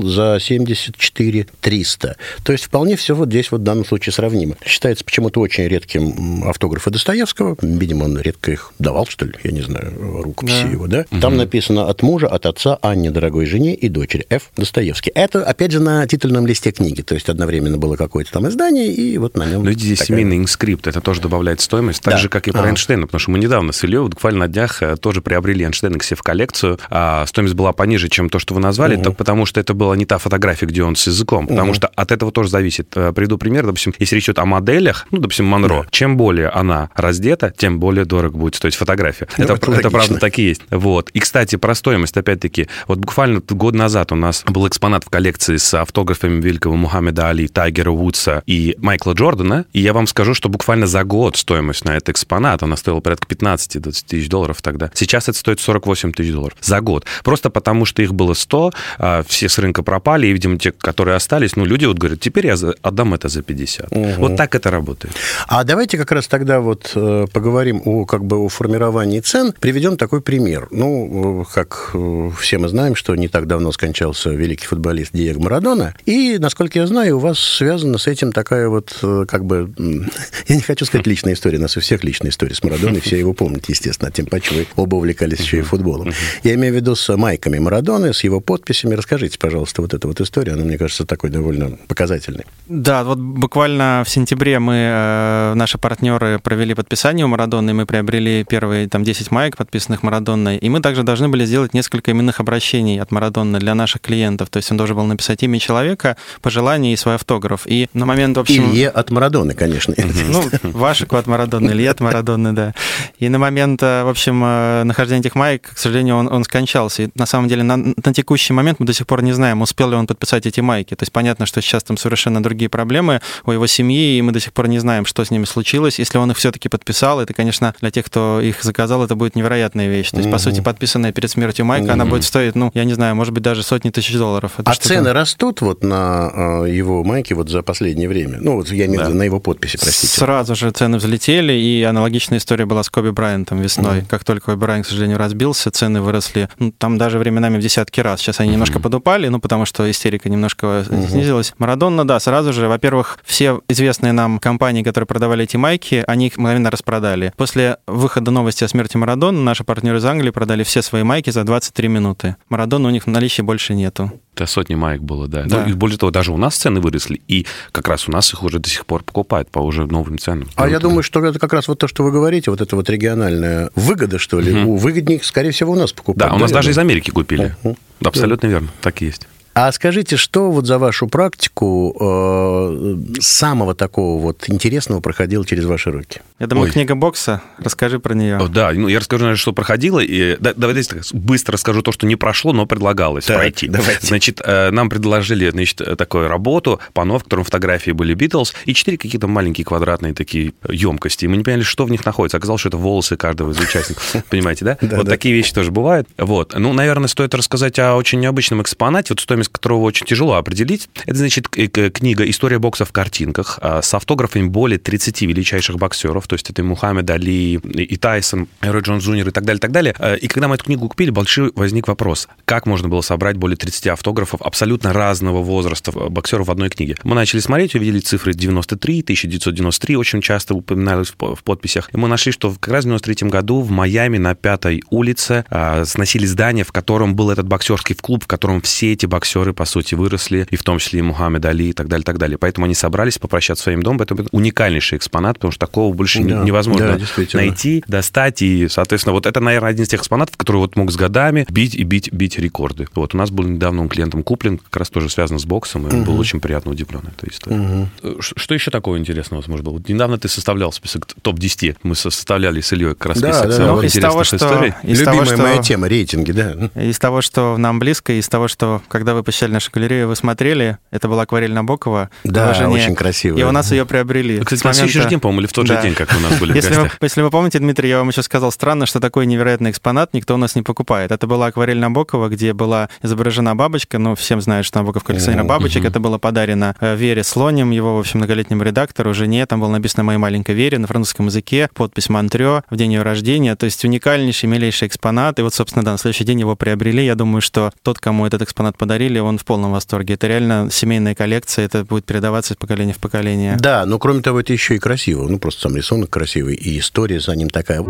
уходил 0.00 0.08
за 0.08 0.38
74 0.40 1.46
300. 1.60 2.16
То 2.42 2.52
есть 2.52 2.64
вполне 2.64 2.96
все 2.96 3.14
вот 3.14 3.28
здесь 3.28 3.50
вот 3.50 3.60
в 3.60 3.64
данном 3.64 3.84
случае 3.84 4.12
сравнимо. 4.12 4.56
Считается 4.64 5.04
почему-то 5.04 5.40
очень 5.40 5.64
редким 5.64 6.44
автографы 6.44 6.90
Достоевского. 6.90 7.56
Видимо, 7.62 8.04
он 8.04 8.18
редко 8.18 8.52
их 8.52 8.72
давал, 8.78 9.06
что 9.06 9.26
ли, 9.26 9.34
я 9.44 9.52
не 9.52 9.62
знаю, 9.62 9.92
рукописи 10.22 10.64
да. 10.64 10.68
его, 10.68 10.86
да? 10.86 11.06
Угу. 11.10 11.20
Там 11.20 11.36
написано 11.36 11.88
от 11.88 12.02
мужа, 12.02 12.26
от 12.26 12.46
отца, 12.46 12.78
Анне, 12.82 13.10
дорогой 13.10 13.46
жене 13.46 13.74
и 13.74 13.88
дочери. 13.88 14.26
Ф. 14.30 14.50
Достоевский. 14.56 15.12
Это, 15.14 15.44
опять 15.44 15.72
же, 15.72 15.80
на 15.80 16.06
титульном 16.06 16.46
листе 16.46 16.72
книги. 16.72 17.02
То 17.02 17.14
есть 17.14 17.28
одновременно 17.28 17.78
было 17.78 17.96
какое-то 17.96 18.32
там 18.32 18.48
издание, 18.48 18.92
и 18.92 19.18
вот 19.18 19.36
на 19.36 19.44
нем... 19.44 19.64
Люди 19.64 19.84
здесь 19.84 19.98
такая... 19.98 20.18
семейный 20.18 20.38
инскрипт, 20.38 20.86
это 20.86 21.00
тоже 21.00 21.20
добавляет 21.20 21.60
стоимость, 21.60 22.02
так 22.02 22.14
да. 22.14 22.18
же, 22.18 22.28
как 22.28 22.48
и 22.48 22.50
про 22.50 22.62
а. 22.62 22.68
Эйнштейна, 22.68 23.06
потому 23.06 23.20
что 23.20 23.30
мы 23.30 23.38
недавно 23.38 23.72
с 23.72 23.84
Ильей 23.84 24.00
буквально 24.00 24.40
на 24.40 24.48
днях 24.48 24.82
э, 24.82 24.96
тоже 24.96 25.20
приобрели 25.20 25.64
Эйнштейна 25.64 25.98
к 25.98 26.02
себе 26.02 26.16
в 26.16 26.22
коллекцию, 26.22 26.78
а 26.90 27.26
стоимость 27.26 27.54
была 27.54 27.72
пониже, 27.72 28.08
чем 28.08 28.30
то, 28.30 28.38
что 28.38 28.54
вы 28.54 28.60
назвали, 28.60 28.96
угу. 28.96 29.12
потому 29.12 29.46
что 29.46 29.60
это 29.60 29.74
была 29.90 29.96
не 29.96 30.06
та 30.06 30.18
фотография, 30.18 30.66
где 30.66 30.84
он 30.84 30.94
с 30.94 31.08
языком, 31.08 31.48
потому 31.48 31.70
угу. 31.70 31.74
что 31.74 31.88
от 31.88 32.12
этого 32.12 32.30
тоже 32.30 32.48
зависит. 32.48 32.96
Э, 32.96 33.12
приведу 33.12 33.38
пример, 33.38 33.66
допустим, 33.66 33.92
если 33.98 34.14
речь 34.14 34.24
идет 34.26 34.38
о 34.38 34.44
моделях, 34.44 35.06
ну, 35.10 35.18
допустим, 35.18 35.46
Монро, 35.46 35.82
да. 35.82 35.88
чем 35.90 36.16
более 36.16 36.48
она 36.48 36.90
раздета, 36.94 37.52
тем 37.56 37.80
более 37.80 38.04
дорого 38.04 38.38
будет 38.38 38.54
стоить 38.54 38.76
фотография. 38.76 39.26
Ну, 39.36 39.44
это, 39.44 39.54
это, 39.54 39.72
это 39.72 39.90
правда 39.90 40.18
так 40.20 40.38
и 40.38 40.42
есть. 40.42 40.62
Вот. 40.70 41.10
И, 41.10 41.18
кстати, 41.18 41.56
про 41.56 41.74
стоимость, 41.74 42.16
опять-таки, 42.16 42.68
вот 42.86 42.98
буквально 42.98 43.40
год 43.48 43.74
назад 43.74 44.12
у 44.12 44.14
нас 44.14 44.44
был 44.46 44.68
экспонат 44.68 45.02
в 45.02 45.10
коллекции 45.10 45.56
с 45.56 45.74
автографами 45.74 46.40
великого 46.40 46.76
Мухаммеда 46.76 47.28
Али, 47.28 47.48
Тайгера 47.48 47.90
Вудса 47.90 48.44
и 48.46 48.76
Майкла 48.78 49.14
Джордана, 49.14 49.64
и 49.72 49.80
я 49.80 49.92
вам 49.92 50.06
скажу, 50.06 50.34
что 50.34 50.48
буквально 50.48 50.86
за 50.86 51.02
год 51.02 51.36
стоимость 51.36 51.84
на 51.84 51.96
этот 51.96 52.10
экспонат, 52.10 52.62
она 52.62 52.76
стоила 52.76 53.00
порядка 53.00 53.26
15-20 53.26 54.04
тысяч 54.06 54.28
долларов 54.28 54.62
тогда. 54.62 54.92
Сейчас 54.94 55.28
это 55.28 55.36
стоит 55.36 55.58
48 55.58 56.12
тысяч 56.12 56.32
долларов 56.32 56.56
за 56.60 56.80
год. 56.80 57.06
Просто 57.24 57.50
потому, 57.50 57.84
что 57.86 58.02
их 58.02 58.14
было 58.14 58.34
100, 58.34 58.72
а 58.98 59.22
все 59.26 59.48
с 59.48 59.58
рынка 59.58 59.79
пропали, 59.82 60.26
и, 60.26 60.32
видимо, 60.32 60.58
те, 60.58 60.72
которые 60.72 61.16
остались, 61.16 61.56
ну, 61.56 61.64
люди 61.64 61.84
вот 61.84 61.98
говорят, 61.98 62.20
теперь 62.20 62.46
я 62.46 62.56
отдам 62.82 63.14
это 63.14 63.28
за 63.28 63.42
50. 63.42 63.90
Угу. 63.90 64.08
Вот 64.18 64.36
так 64.36 64.54
это 64.54 64.70
работает. 64.70 65.14
А 65.46 65.64
давайте 65.64 65.98
как 65.98 66.12
раз 66.12 66.28
тогда 66.28 66.60
вот 66.60 66.92
э, 66.94 67.26
поговорим 67.32 67.82
о, 67.84 68.04
как 68.04 68.24
бы, 68.24 68.36
о 68.36 68.48
формировании 68.48 69.20
цен. 69.20 69.54
Приведем 69.58 69.96
такой 69.96 70.20
пример. 70.20 70.68
Ну, 70.70 71.42
э, 71.42 71.44
как 71.52 71.90
э, 71.94 72.30
все 72.38 72.58
мы 72.58 72.68
знаем, 72.68 72.94
что 72.94 73.14
не 73.14 73.28
так 73.28 73.46
давно 73.46 73.72
скончался 73.72 74.30
великий 74.30 74.66
футболист 74.66 75.12
Диего 75.12 75.40
Марадона, 75.40 75.94
и, 76.06 76.38
насколько 76.38 76.78
я 76.78 76.86
знаю, 76.86 77.16
у 77.16 77.20
вас 77.20 77.38
связана 77.38 77.98
с 77.98 78.06
этим 78.06 78.32
такая 78.32 78.68
вот, 78.68 78.96
как 79.28 79.44
бы, 79.44 79.72
я 80.48 80.56
не 80.56 80.62
хочу 80.62 80.84
сказать 80.84 81.06
личная 81.06 81.34
история, 81.34 81.58
у 81.58 81.62
нас 81.62 81.76
у 81.76 81.80
всех 81.80 82.04
личная 82.04 82.30
история 82.30 82.54
с 82.54 82.62
Марадоной, 82.62 83.00
все 83.00 83.18
его 83.18 83.32
помнят, 83.32 83.68
естественно, 83.68 84.10
тем 84.10 84.26
паче 84.26 84.54
вы 84.54 84.66
оба 84.76 84.96
увлекались 84.96 85.40
еще 85.40 85.58
и 85.58 85.62
футболом. 85.62 86.12
Я 86.42 86.54
имею 86.54 86.72
в 86.72 86.76
виду 86.76 86.94
с 86.94 87.16
майками 87.16 87.58
Марадоны, 87.58 88.12
с 88.12 88.24
его 88.24 88.40
подписями. 88.40 88.94
Расскажите, 88.94 89.38
пожалуйста, 89.38 89.69
вот 89.78 89.94
эту 89.94 90.08
вот 90.08 90.20
историю, 90.20 90.54
она, 90.54 90.64
мне 90.64 90.78
кажется, 90.78 91.04
такой 91.04 91.30
довольно 91.30 91.78
показательной. 91.88 92.44
Да, 92.68 93.04
вот 93.04 93.18
буквально 93.18 94.02
в 94.04 94.10
сентябре 94.10 94.58
мы, 94.58 94.74
э, 94.74 95.54
наши 95.54 95.78
партнеры 95.78 96.38
провели 96.38 96.74
подписание 96.74 97.24
у 97.24 97.28
Марадоны, 97.28 97.72
мы 97.74 97.86
приобрели 97.86 98.44
первые 98.44 98.88
там 98.88 99.04
10 99.04 99.30
маек, 99.30 99.56
подписанных 99.56 100.02
Марадонной, 100.02 100.56
и 100.56 100.68
мы 100.68 100.80
также 100.80 101.02
должны 101.02 101.28
были 101.28 101.44
сделать 101.44 101.74
несколько 101.74 102.10
именных 102.10 102.40
обращений 102.40 103.00
от 103.00 103.10
Марадонны 103.12 103.58
для 103.58 103.74
наших 103.74 104.00
клиентов. 104.00 104.48
То 104.50 104.58
есть 104.58 104.70
он 104.70 104.76
должен 104.76 104.96
был 104.96 105.04
написать 105.04 105.42
имя 105.42 105.58
человека, 105.58 106.16
пожелание 106.42 106.92
и 106.92 106.96
свой 106.96 107.14
автограф. 107.14 107.62
И 107.66 107.88
на 107.94 108.06
момент, 108.06 108.36
в 108.36 108.40
общем... 108.40 108.70
Илье 108.70 108.88
от 108.88 109.10
Марадоны, 109.10 109.54
конечно. 109.54 109.94
Ну, 110.28 110.44
Вашику 110.62 111.16
от 111.16 111.26
Марадоны, 111.26 111.70
Илье 111.70 111.90
от 111.90 112.00
Марадоны, 112.00 112.52
да. 112.52 112.74
И 113.18 113.28
на 113.28 113.38
момент, 113.38 113.82
э, 113.82 114.04
в 114.04 114.08
общем, 114.08 114.42
э, 114.44 114.84
нахождения 114.84 115.20
этих 115.20 115.34
маек, 115.34 115.70
к 115.74 115.78
сожалению, 115.78 116.16
он, 116.16 116.28
он 116.32 116.44
скончался. 116.44 117.04
И 117.04 117.08
на 117.14 117.26
самом 117.26 117.48
деле 117.48 117.62
на, 117.62 117.76
на 117.76 118.14
текущий 118.14 118.52
момент 118.52 118.80
мы 118.80 118.86
до 118.86 118.92
сих 118.92 119.06
пор 119.06 119.22
не 119.22 119.32
знаем, 119.32 119.59
успел 119.62 119.90
ли 119.90 119.96
он 119.96 120.06
подписать 120.06 120.46
эти 120.46 120.60
майки. 120.60 120.94
То 120.94 121.02
есть 121.02 121.12
понятно, 121.12 121.46
что 121.46 121.60
сейчас 121.60 121.82
там 121.82 121.96
совершенно 121.96 122.42
другие 122.42 122.68
проблемы 122.68 123.20
у 123.44 123.52
его 123.52 123.66
семьи, 123.66 124.18
и 124.18 124.22
мы 124.22 124.32
до 124.32 124.40
сих 124.40 124.52
пор 124.52 124.68
не 124.68 124.78
знаем, 124.78 125.06
что 125.06 125.24
с 125.24 125.30
ними 125.30 125.44
случилось. 125.44 125.98
Если 125.98 126.18
он 126.18 126.30
их 126.30 126.36
все-таки 126.36 126.68
подписал, 126.68 127.20
это, 127.20 127.34
конечно, 127.34 127.74
для 127.80 127.90
тех, 127.90 128.06
кто 128.06 128.40
их 128.40 128.62
заказал, 128.62 129.04
это 129.04 129.14
будет 129.14 129.36
невероятная 129.36 129.88
вещь. 129.88 130.10
То 130.10 130.18
есть, 130.18 130.28
mm-hmm. 130.28 130.32
по 130.32 130.38
сути, 130.38 130.60
подписанная 130.60 131.12
перед 131.12 131.30
смертью 131.30 131.64
майка, 131.64 131.88
mm-hmm. 131.88 131.92
она 131.92 132.06
будет 132.06 132.24
стоить, 132.24 132.54
ну, 132.54 132.70
я 132.74 132.84
не 132.84 132.94
знаю, 132.94 133.14
может 133.16 133.32
быть, 133.32 133.42
даже 133.42 133.62
сотни 133.62 133.90
тысяч 133.90 134.14
долларов. 134.14 134.52
Это 134.58 134.70
а 134.70 134.74
цены 134.74 135.12
растут 135.12 135.60
вот 135.60 135.82
на 135.82 136.64
э, 136.64 136.70
его 136.70 137.04
майки 137.04 137.32
вот 137.32 137.48
за 137.48 137.62
последнее 137.62 138.08
время? 138.08 138.38
Ну, 138.40 138.56
вот 138.56 138.70
я 138.70 138.86
имею 138.86 139.02
в 139.02 139.04
виду 139.08 139.16
на 139.16 139.22
его 139.22 139.40
подписи, 139.40 139.78
простите. 139.80 140.12
Сразу 140.12 140.54
же 140.54 140.70
цены 140.70 140.98
взлетели, 140.98 141.52
и 141.52 141.82
аналогичная 141.82 142.38
история 142.38 142.66
была 142.66 142.82
с 142.82 142.90
Коби 142.90 143.10
Брайантом 143.10 143.60
весной. 143.60 143.98
Mm-hmm. 143.98 144.08
Как 144.08 144.24
только 144.24 144.46
Коби 144.46 144.58
Брайант, 144.60 144.86
к 144.86 144.88
сожалению, 144.88 145.18
разбился, 145.18 145.70
цены 145.70 146.00
выросли, 146.00 146.48
ну, 146.58 146.72
там 146.72 146.98
даже 146.98 147.18
временами 147.18 147.58
в 147.58 147.60
десятки 147.60 148.00
раз. 148.00 148.20
Сейчас 148.20 148.40
они 148.40 148.50
mm-hmm. 148.50 148.52
немножко 148.52 148.80
подупали, 148.80 149.28
ну, 149.40 149.42
потому 149.42 149.64
что 149.64 149.90
истерика 149.90 150.28
немножко 150.28 150.66
mm-hmm. 150.66 151.08
снизилась. 151.08 151.54
Марадонна, 151.56 152.06
да, 152.06 152.20
сразу 152.20 152.52
же, 152.52 152.68
во-первых, 152.68 153.18
все 153.24 153.60
известные 153.68 154.12
нам 154.12 154.38
компании, 154.38 154.82
которые 154.82 155.06
продавали 155.06 155.44
эти 155.44 155.56
майки, 155.56 156.04
они 156.06 156.26
их 156.26 156.36
мгновенно 156.36 156.70
распродали. 156.70 157.32
После 157.38 157.78
выхода 157.86 158.30
новости 158.30 158.64
о 158.64 158.68
смерти 158.68 158.98
Марадона 158.98 159.40
наши 159.40 159.64
партнеры 159.64 159.96
из 159.96 160.04
Англии 160.04 160.28
продали 160.28 160.62
все 160.62 160.82
свои 160.82 161.04
майки 161.04 161.30
за 161.30 161.44
23 161.44 161.88
минуты. 161.88 162.36
Марадона 162.50 162.88
у 162.88 162.90
них 162.90 163.04
в 163.04 163.06
наличии 163.06 163.40
больше 163.40 163.74
нету. 163.74 164.12
Это 164.34 164.46
сотни 164.46 164.74
маек 164.74 165.02
было, 165.02 165.28
да. 165.28 165.44
да. 165.44 165.64
Ну, 165.64 165.70
и 165.70 165.74
более 165.74 165.98
того, 165.98 166.10
даже 166.10 166.32
у 166.32 166.36
нас 166.36 166.56
цены 166.56 166.80
выросли, 166.80 167.20
и 167.28 167.46
как 167.72 167.88
раз 167.88 168.08
у 168.08 168.12
нас 168.12 168.32
их 168.32 168.42
уже 168.42 168.58
до 168.58 168.68
сих 168.68 168.86
пор 168.86 169.02
покупают 169.02 169.50
по 169.50 169.58
уже 169.58 169.86
новым 169.86 170.18
ценам. 170.18 170.48
А 170.54 170.68
я 170.68 170.78
думаю, 170.78 171.02
что 171.02 171.24
это 171.24 171.38
как 171.38 171.52
раз 171.52 171.68
вот 171.68 171.78
то, 171.78 171.88
что 171.88 172.04
вы 172.04 172.12
говорите, 172.12 172.50
вот 172.50 172.60
это 172.60 172.76
вот 172.76 172.88
региональная 172.88 173.70
выгода, 173.74 174.18
что 174.18 174.40
ли. 174.40 174.64
Угу. 174.64 174.76
Выгоднее, 174.76 175.20
скорее 175.22 175.50
всего, 175.50 175.72
у 175.72 175.76
нас 175.76 175.92
покупают. 175.92 176.30
Да, 176.30 176.36
у 176.36 176.38
нас 176.38 176.52
даже 176.52 176.70
из 176.70 176.78
Америки 176.78 177.10
купили. 177.10 177.54
Угу. 177.62 177.76
Абсолютно 178.04 178.48
да. 178.48 178.52
верно, 178.52 178.68
так 178.80 179.02
и 179.02 179.06
есть. 179.06 179.26
А 179.52 179.72
скажите, 179.72 180.16
что 180.16 180.50
вот 180.50 180.66
за 180.66 180.78
вашу 180.78 181.08
практику 181.08 181.96
э, 182.00 182.96
самого 183.20 183.74
такого 183.74 184.22
вот 184.22 184.48
интересного 184.48 185.00
проходило 185.00 185.44
через 185.44 185.64
ваши 185.64 185.90
руки? 185.90 186.20
Я 186.38 186.46
думаю, 186.46 186.66
Ой. 186.66 186.72
книга 186.72 186.94
бокса. 186.94 187.42
Расскажи 187.58 187.98
про 187.98 188.14
нее. 188.14 188.38
О, 188.38 188.48
да, 188.48 188.70
ну, 188.72 188.88
я 188.88 189.00
расскажу, 189.00 189.24
наверное, 189.24 189.38
что 189.38 189.52
проходило. 189.52 189.98
И, 189.98 190.36
да, 190.40 190.54
давайте 190.56 190.88
так, 190.88 191.02
быстро 191.12 191.54
расскажу 191.54 191.82
то, 191.82 191.92
что 191.92 192.06
не 192.06 192.16
прошло, 192.16 192.52
но 192.52 192.64
предлагалось 192.64 193.26
так, 193.26 193.38
пройти. 193.38 193.66
Давайте. 193.68 194.06
Значит, 194.06 194.40
э, 194.42 194.70
нам 194.70 194.88
предложили 194.88 195.50
значит, 195.50 195.82
такую 195.98 196.28
работу, 196.28 196.80
панно, 196.92 197.18
в 197.18 197.24
котором 197.24 197.44
фотографии 197.44 197.90
были 197.90 198.14
Битлз, 198.14 198.54
и 198.64 198.72
четыре 198.72 198.98
какие-то 198.98 199.26
маленькие 199.26 199.64
квадратные 199.64 200.14
такие 200.14 200.54
емкости. 200.68 201.24
И 201.24 201.28
мы 201.28 201.36
не 201.36 201.42
поняли, 201.42 201.62
что 201.62 201.84
в 201.84 201.90
них 201.90 202.06
находится. 202.06 202.38
Оказалось, 202.38 202.60
что 202.60 202.68
это 202.68 202.78
волосы 202.78 203.16
каждого 203.16 203.50
из 203.50 203.58
участников. 203.58 204.14
Понимаете, 204.30 204.64
да? 204.64 204.78
Вот 204.80 205.08
такие 205.08 205.34
вещи 205.34 205.52
тоже 205.52 205.72
бывают. 205.72 206.08
Вот. 206.16 206.54
Ну, 206.56 206.72
наверное, 206.72 207.08
стоит 207.08 207.34
рассказать 207.34 207.78
о 207.80 207.96
очень 207.96 208.20
необычном 208.20 208.62
экспонате. 208.62 209.08
Вот 209.10 209.20
стоимость 209.20 209.39
стоимость 209.40 209.52
которого 209.52 209.82
очень 209.82 210.06
тяжело 210.06 210.34
определить. 210.34 210.88
Это, 211.06 211.18
значит, 211.18 211.48
книга 211.48 212.28
«История 212.28 212.58
бокса 212.58 212.84
в 212.84 212.92
картинках» 212.92 213.58
а, 213.62 213.82
с 213.82 213.94
автографами 213.94 214.46
более 214.46 214.78
30 214.78 215.22
величайших 215.22 215.76
боксеров, 215.76 216.26
то 216.26 216.34
есть 216.34 216.50
это 216.50 216.62
и 216.62 216.64
Мухаммед 216.64 217.10
Али, 217.10 217.54
и 217.54 217.96
Тайсон, 217.96 218.48
и 218.62 218.66
Рой 218.68 218.82
Джонс 218.82 218.98
Джуниор 218.98 219.28
и 219.28 219.30
так 219.30 219.44
далее, 219.44 219.58
и 219.58 219.60
так 219.60 219.72
далее. 219.72 219.94
А, 219.98 220.14
и 220.14 220.26
когда 220.26 220.48
мы 220.48 220.56
эту 220.56 220.64
книгу 220.64 220.88
купили, 220.88 221.10
большой 221.10 221.52
возник 221.54 221.88
вопрос, 221.88 222.28
как 222.44 222.66
можно 222.66 222.88
было 222.88 223.00
собрать 223.00 223.36
более 223.36 223.56
30 223.56 223.88
автографов 223.88 224.42
абсолютно 224.42 224.92
разного 224.92 225.42
возраста 225.42 225.92
боксеров 225.92 226.48
в 226.48 226.50
одной 226.50 226.68
книге. 226.68 226.96
Мы 227.04 227.14
начали 227.14 227.40
смотреть, 227.40 227.74
увидели 227.74 228.00
цифры 228.00 228.34
93, 228.34 229.00
1993, 229.00 229.96
очень 229.96 230.20
часто 230.20 230.54
упоминалось 230.54 231.14
в 231.18 231.42
подписях. 231.42 231.90
И 231.92 231.96
мы 231.96 232.08
нашли, 232.08 232.32
что 232.32 232.52
как 232.58 232.72
раз 232.72 232.84
в 232.84 232.88
93 232.88 233.28
году 233.28 233.60
в 233.60 233.70
Майами 233.70 234.18
на 234.18 234.34
Пятой 234.34 234.82
улице 234.90 235.44
а, 235.50 235.84
сносили 235.84 236.26
здание, 236.26 236.64
в 236.64 236.72
котором 236.72 237.14
был 237.14 237.30
этот 237.30 237.46
боксерский 237.46 237.94
клуб, 237.94 238.24
в 238.24 238.26
котором 238.26 238.60
все 238.60 238.92
эти 238.92 239.06
боксеры 239.06 239.29
боксеры, 239.30 239.52
по 239.52 239.64
сути, 239.64 239.94
выросли, 239.94 240.46
и 240.50 240.56
в 240.56 240.62
том 240.62 240.78
числе 240.78 241.00
и 241.00 241.02
Мухаммед 241.02 241.44
Али 241.44 241.70
и 241.70 241.72
так 241.72 241.88
далее, 241.88 242.04
так 242.04 242.18
далее. 242.18 242.38
Поэтому 242.38 242.64
они 242.66 242.74
собрались 242.74 243.18
попрощаться 243.18 243.64
своим 243.64 243.82
домом. 243.82 243.98
Поэтому 243.98 244.22
это 244.22 244.30
уникальнейший 244.32 244.98
экспонат, 244.98 245.36
потому 245.36 245.52
что 245.52 245.60
такого 245.60 245.92
больше 245.94 246.22
да, 246.22 246.42
невозможно 246.42 246.98
да, 246.98 247.36
найти, 247.38 247.84
достать. 247.86 248.42
И, 248.42 248.68
соответственно, 248.68 249.12
вот 249.12 249.26
это, 249.26 249.40
наверное, 249.40 249.70
один 249.70 249.84
из 249.84 249.88
тех 249.88 250.00
экспонатов, 250.00 250.36
который 250.36 250.58
вот 250.58 250.76
мог 250.76 250.90
с 250.90 250.96
годами 250.96 251.46
бить 251.48 251.74
и 251.74 251.84
бить, 251.84 252.12
бить 252.12 252.38
рекорды. 252.38 252.86
Вот 252.94 253.14
у 253.14 253.18
нас 253.18 253.30
был 253.30 253.44
недавно 253.44 253.88
клиентом 253.88 254.22
куплен, 254.22 254.58
как 254.58 254.76
раз 254.76 254.90
тоже 254.90 255.08
связан 255.08 255.38
с 255.38 255.44
боксом, 255.44 255.86
и 255.86 255.92
он 255.92 256.00
угу. 256.00 256.12
был 256.12 256.20
очень 256.20 256.40
приятно 256.40 256.72
удивлен 256.72 257.02
этой 257.06 257.30
историей. 257.30 257.88
Угу. 258.02 258.22
Что 258.22 258.54
еще 258.54 258.70
такого 258.70 258.98
интересного, 258.98 259.40
возможно, 259.40 259.70
было? 259.70 259.82
недавно 259.88 260.18
ты 260.18 260.28
составлял 260.28 260.72
список 260.72 261.06
топ-10. 261.22 261.76
Мы 261.82 261.94
составляли 261.94 262.60
с 262.60 262.72
Ильей 262.72 262.94
как 262.94 263.06
раз 263.06 263.20
да, 263.20 263.32
список 263.32 263.48
да, 263.48 263.56
самых 263.56 263.80
да. 263.80 263.86
интересных 263.86 263.96
из 263.96 264.12
того, 264.12 264.24
что, 264.24 264.36
историй. 264.36 264.74
Из 264.82 265.00
Любимая 265.00 265.24
того, 265.24 265.24
что, 265.24 265.42
моя 265.42 265.62
тема, 265.62 265.88
рейтинги, 265.88 266.32
да. 266.32 266.70
Из 266.74 266.98
того, 266.98 267.22
что 267.22 267.56
нам 267.56 267.78
близко, 267.78 268.12
из 268.12 268.28
того, 268.28 268.48
что, 268.48 268.82
когда 268.88 269.14
вы 269.14 269.19
вы 269.20 269.24
посещали 269.24 269.52
нашу 269.52 269.70
галерею, 269.72 270.08
вы 270.08 270.16
смотрели, 270.16 270.78
это 270.90 271.08
была 271.08 271.22
акварель 271.22 271.52
Набокова. 271.52 272.10
Да, 272.24 272.50
очень 272.68 272.94
красивая. 272.94 273.40
И 273.40 273.44
у 273.44 273.52
нас 273.52 273.70
ее 273.70 273.86
приобрели. 273.86 274.40
Кстати, 274.40 274.66
на 274.66 274.72
следующий 274.72 275.00
же 275.00 275.08
день, 275.08 275.20
по-моему, 275.20 275.40
или 275.40 275.46
в 275.46 275.52
тот 275.52 275.66
да. 275.66 275.76
же 275.76 275.82
день, 275.82 275.94
как 275.94 276.10
у 276.16 276.20
нас 276.20 276.38
были 276.38 276.54
если 276.54 276.74
вы, 276.74 276.90
если 277.00 277.22
вы 277.22 277.30
помните, 277.30 277.58
Дмитрий, 277.58 277.88
я 277.88 277.98
вам 277.98 278.08
еще 278.08 278.22
сказал, 278.22 278.52
странно, 278.52 278.86
что 278.86 279.00
такой 279.00 279.26
невероятный 279.26 279.70
экспонат 279.70 280.14
никто 280.14 280.34
у 280.34 280.36
нас 280.36 280.54
не 280.54 280.62
покупает. 280.62 281.12
Это 281.12 281.26
была 281.26 281.46
акварель 281.46 281.78
Набокова, 281.78 282.28
где 282.28 282.52
была 282.52 282.88
изображена 283.02 283.54
бабочка, 283.56 283.98
ну, 283.98 284.14
всем 284.14 284.40
знают, 284.40 284.66
что 284.66 284.78
Набоков 284.78 285.04
коллекционер 285.04 285.44
бабочек. 285.44 285.84
Это 285.84 286.00
было 286.00 286.18
подарено 286.18 286.76
э, 286.80 286.96
Вере 286.96 287.24
Слонем, 287.24 287.70
его, 287.70 287.96
в 287.96 288.00
общем, 288.00 288.20
многолетнему 288.20 288.62
редактору, 288.62 289.12
жене. 289.14 289.44
Там 289.46 289.60
было 289.60 289.70
написано 289.70 290.04
«Моей 290.04 290.18
маленькой 290.18 290.54
Вере» 290.54 290.78
на 290.78 290.86
французском 290.86 291.26
языке, 291.26 291.68
подпись 291.74 292.08
Монтрё 292.08 292.62
в 292.70 292.76
день 292.76 292.92
ее 292.92 293.02
рождения. 293.02 293.56
То 293.56 293.64
есть 293.64 293.84
уникальнейший, 293.84 294.48
милейший 294.48 294.88
экспонат. 294.88 295.38
И 295.38 295.42
вот, 295.42 295.54
собственно, 295.54 295.84
да, 295.84 295.92
на 295.92 295.98
следующий 295.98 296.24
день 296.24 296.40
его 296.40 296.56
приобрели. 296.56 297.04
Я 297.04 297.14
думаю, 297.14 297.40
что 297.40 297.72
тот, 297.82 297.98
кому 297.98 298.26
этот 298.26 298.42
экспонат 298.42 298.78
подарили, 298.78 299.09
он 299.18 299.38
в 299.38 299.44
полном 299.44 299.72
восторге. 299.72 300.14
Это 300.14 300.26
реально 300.26 300.68
семейная 300.70 301.14
коллекция, 301.14 301.64
это 301.64 301.84
будет 301.84 302.04
передаваться 302.04 302.54
из 302.54 302.56
поколения 302.56 302.92
в 302.92 302.98
поколение. 302.98 303.56
Да, 303.60 303.84
но 303.86 303.98
кроме 303.98 304.22
того, 304.22 304.40
это 304.40 304.52
еще 304.52 304.76
и 304.76 304.78
красиво. 304.78 305.28
Ну, 305.28 305.38
просто 305.38 305.62
сам 305.62 305.76
рисунок 305.76 306.10
красивый, 306.10 306.54
и 306.54 306.78
история 306.78 307.20
за 307.20 307.34
ним 307.36 307.50
такая. 307.50 307.80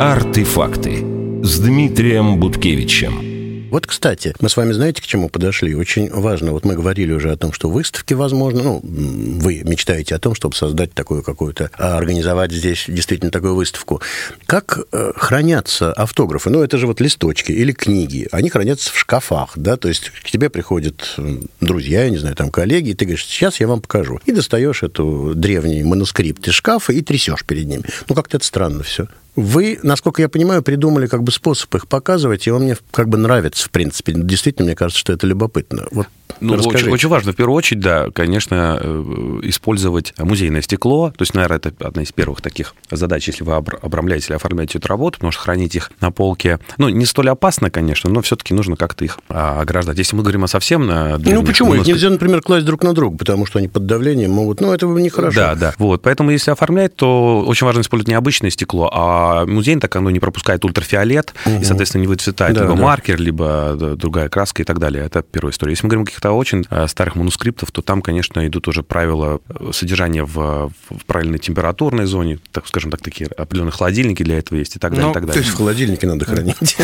Артефакты 0.00 1.04
с 1.42 1.58
Дмитрием 1.58 2.38
Буткевичем. 2.38 3.33
Вот, 3.74 3.88
кстати, 3.88 4.36
мы 4.38 4.48
с 4.48 4.56
вами 4.56 4.70
знаете, 4.70 5.02
к 5.02 5.04
чему 5.04 5.28
подошли? 5.28 5.74
Очень 5.74 6.08
важно, 6.08 6.52
вот 6.52 6.64
мы 6.64 6.76
говорили 6.76 7.10
уже 7.10 7.32
о 7.32 7.36
том, 7.36 7.52
что 7.52 7.68
выставки 7.68 8.14
возможно, 8.14 8.62
ну, 8.62 8.80
вы 8.84 9.62
мечтаете 9.64 10.14
о 10.14 10.20
том, 10.20 10.36
чтобы 10.36 10.54
создать 10.54 10.92
такую 10.92 11.24
какую-то, 11.24 11.72
а, 11.76 11.98
организовать 11.98 12.52
здесь 12.52 12.84
действительно 12.86 13.32
такую 13.32 13.56
выставку. 13.56 14.00
Как 14.46 14.78
э, 14.92 15.12
хранятся 15.16 15.92
автографы? 15.92 16.50
Ну, 16.50 16.62
это 16.62 16.78
же 16.78 16.86
вот 16.86 17.00
листочки 17.00 17.50
или 17.50 17.72
книги. 17.72 18.28
Они 18.30 18.48
хранятся 18.48 18.92
в 18.92 18.96
шкафах, 18.96 19.54
да, 19.56 19.76
то 19.76 19.88
есть 19.88 20.10
к 20.10 20.30
тебе 20.30 20.50
приходят 20.50 21.16
друзья, 21.60 22.04
я 22.04 22.10
не 22.10 22.18
знаю, 22.18 22.36
там 22.36 22.50
коллеги, 22.50 22.90
и 22.90 22.94
ты 22.94 23.06
говоришь, 23.06 23.26
сейчас 23.26 23.58
я 23.58 23.66
вам 23.66 23.80
покажу. 23.80 24.20
И 24.24 24.30
достаешь 24.30 24.84
эту 24.84 25.32
древний 25.34 25.82
манускрипт 25.82 26.46
из 26.46 26.54
шкафа 26.54 26.92
и 26.92 27.02
трясешь 27.02 27.44
перед 27.44 27.66
ними. 27.66 27.82
Ну, 28.08 28.14
как-то 28.14 28.36
это 28.36 28.46
странно 28.46 28.84
все. 28.84 29.08
Вы, 29.36 29.80
насколько 29.82 30.22
я 30.22 30.28
понимаю, 30.28 30.62
придумали 30.62 31.06
как 31.06 31.22
бы 31.22 31.32
способ 31.32 31.74
их 31.74 31.88
показывать, 31.88 32.46
и 32.46 32.50
он 32.50 32.62
мне 32.62 32.76
как 32.90 33.08
бы 33.08 33.18
нравится, 33.18 33.66
в 33.66 33.70
принципе. 33.70 34.12
Действительно, 34.14 34.66
мне 34.66 34.76
кажется, 34.76 35.00
что 35.00 35.12
это 35.12 35.26
любопытно. 35.26 35.86
Вот 35.90 36.06
ну, 36.40 36.54
очень, 36.54 36.90
очень 36.90 37.08
важно, 37.08 37.32
в 37.32 37.36
первую 37.36 37.56
очередь, 37.56 37.80
да, 37.80 38.08
конечно, 38.12 38.78
э, 38.80 39.40
использовать 39.44 40.14
музейное 40.18 40.62
стекло. 40.62 41.10
То 41.10 41.22
есть, 41.22 41.34
наверное, 41.34 41.58
это 41.58 41.72
одна 41.80 42.02
из 42.02 42.12
первых 42.12 42.40
таких 42.40 42.74
задач, 42.90 43.26
если 43.26 43.44
вы 43.44 43.54
обрамляете 43.54 44.28
или 44.28 44.34
оформляете 44.34 44.78
эту 44.78 44.88
работу, 44.88 45.18
потому 45.18 45.32
что 45.32 45.42
хранить 45.42 45.74
их 45.74 45.92
на 46.00 46.10
полке, 46.10 46.58
ну, 46.76 46.88
не 46.88 47.06
столь 47.06 47.30
опасно, 47.30 47.70
конечно, 47.70 48.10
но 48.10 48.20
все-таки 48.22 48.52
нужно 48.52 48.76
как-то 48.76 49.04
их 49.04 49.18
а, 49.28 49.60
ограждать. 49.60 49.98
Если 49.98 50.16
мы 50.16 50.22
говорим 50.22 50.44
о 50.44 50.48
совсем... 50.48 50.86
На 50.86 51.18
ну, 51.18 51.44
почему? 51.44 51.74
Их 51.74 51.86
нельзя, 51.86 52.10
например, 52.10 52.42
класть 52.42 52.66
друг 52.66 52.82
на 52.82 52.92
друга, 52.92 53.16
потому 53.16 53.46
что 53.46 53.58
они 53.58 53.68
под 53.68 53.86
давлением 53.86 54.32
могут... 54.32 54.60
Ну, 54.60 54.72
это 54.72 54.86
нехорошо. 54.86 55.36
Да, 55.36 55.54
да. 55.54 55.74
Вот, 55.78 56.02
поэтому, 56.02 56.30
если 56.30 56.50
оформлять, 56.50 56.96
то 56.96 57.44
очень 57.46 57.66
важно 57.66 57.80
использовать 57.82 58.08
не 58.08 58.14
обычное 58.14 58.50
стекло, 58.50 58.90
а 58.92 59.23
музейное, 59.46 59.80
так 59.80 59.96
оно 59.96 60.10
не 60.10 60.20
пропускает 60.20 60.64
ультрафиолет, 60.64 61.34
угу. 61.44 61.60
и, 61.60 61.64
соответственно, 61.64 62.02
не 62.02 62.08
выцветает 62.08 62.54
да, 62.54 62.62
либо 62.62 62.76
да. 62.76 62.82
маркер, 62.82 63.20
либо 63.20 63.76
другая 63.96 64.28
краска 64.28 64.62
и 64.62 64.64
так 64.64 64.78
далее. 64.78 65.04
Это 65.04 65.22
первая 65.22 65.52
история. 65.52 65.72
Если 65.72 65.84
мы 65.86 65.90
говорим 65.90 66.02
о 66.02 66.06
каких-то 66.06 66.32
очень 66.32 66.64
э, 66.70 66.86
старых 66.88 67.16
манускриптов, 67.16 67.70
то 67.70 67.82
там, 67.82 68.02
конечно, 68.02 68.46
идут 68.46 68.68
уже 68.68 68.82
правила 68.82 69.40
э, 69.48 69.70
содержания 69.72 70.24
в, 70.24 70.70
в 70.90 71.04
правильной 71.06 71.38
температурной 71.38 72.06
зоне, 72.06 72.38
так 72.52 72.66
скажем 72.66 72.90
так, 72.90 73.00
такие 73.00 73.28
определенные 73.28 73.72
холодильники 73.72 74.22
для 74.22 74.38
этого 74.38 74.58
есть 74.58 74.76
и 74.76 74.78
так 74.78 74.92
далее. 74.92 75.06
Ну, 75.06 75.10
и 75.10 75.14
так 75.14 75.26
далее. 75.26 75.34
То 75.34 75.44
есть 75.44 75.54
в 75.54 75.56
холодильнике 75.56 76.06
надо 76.06 76.24
хранить. 76.24 76.56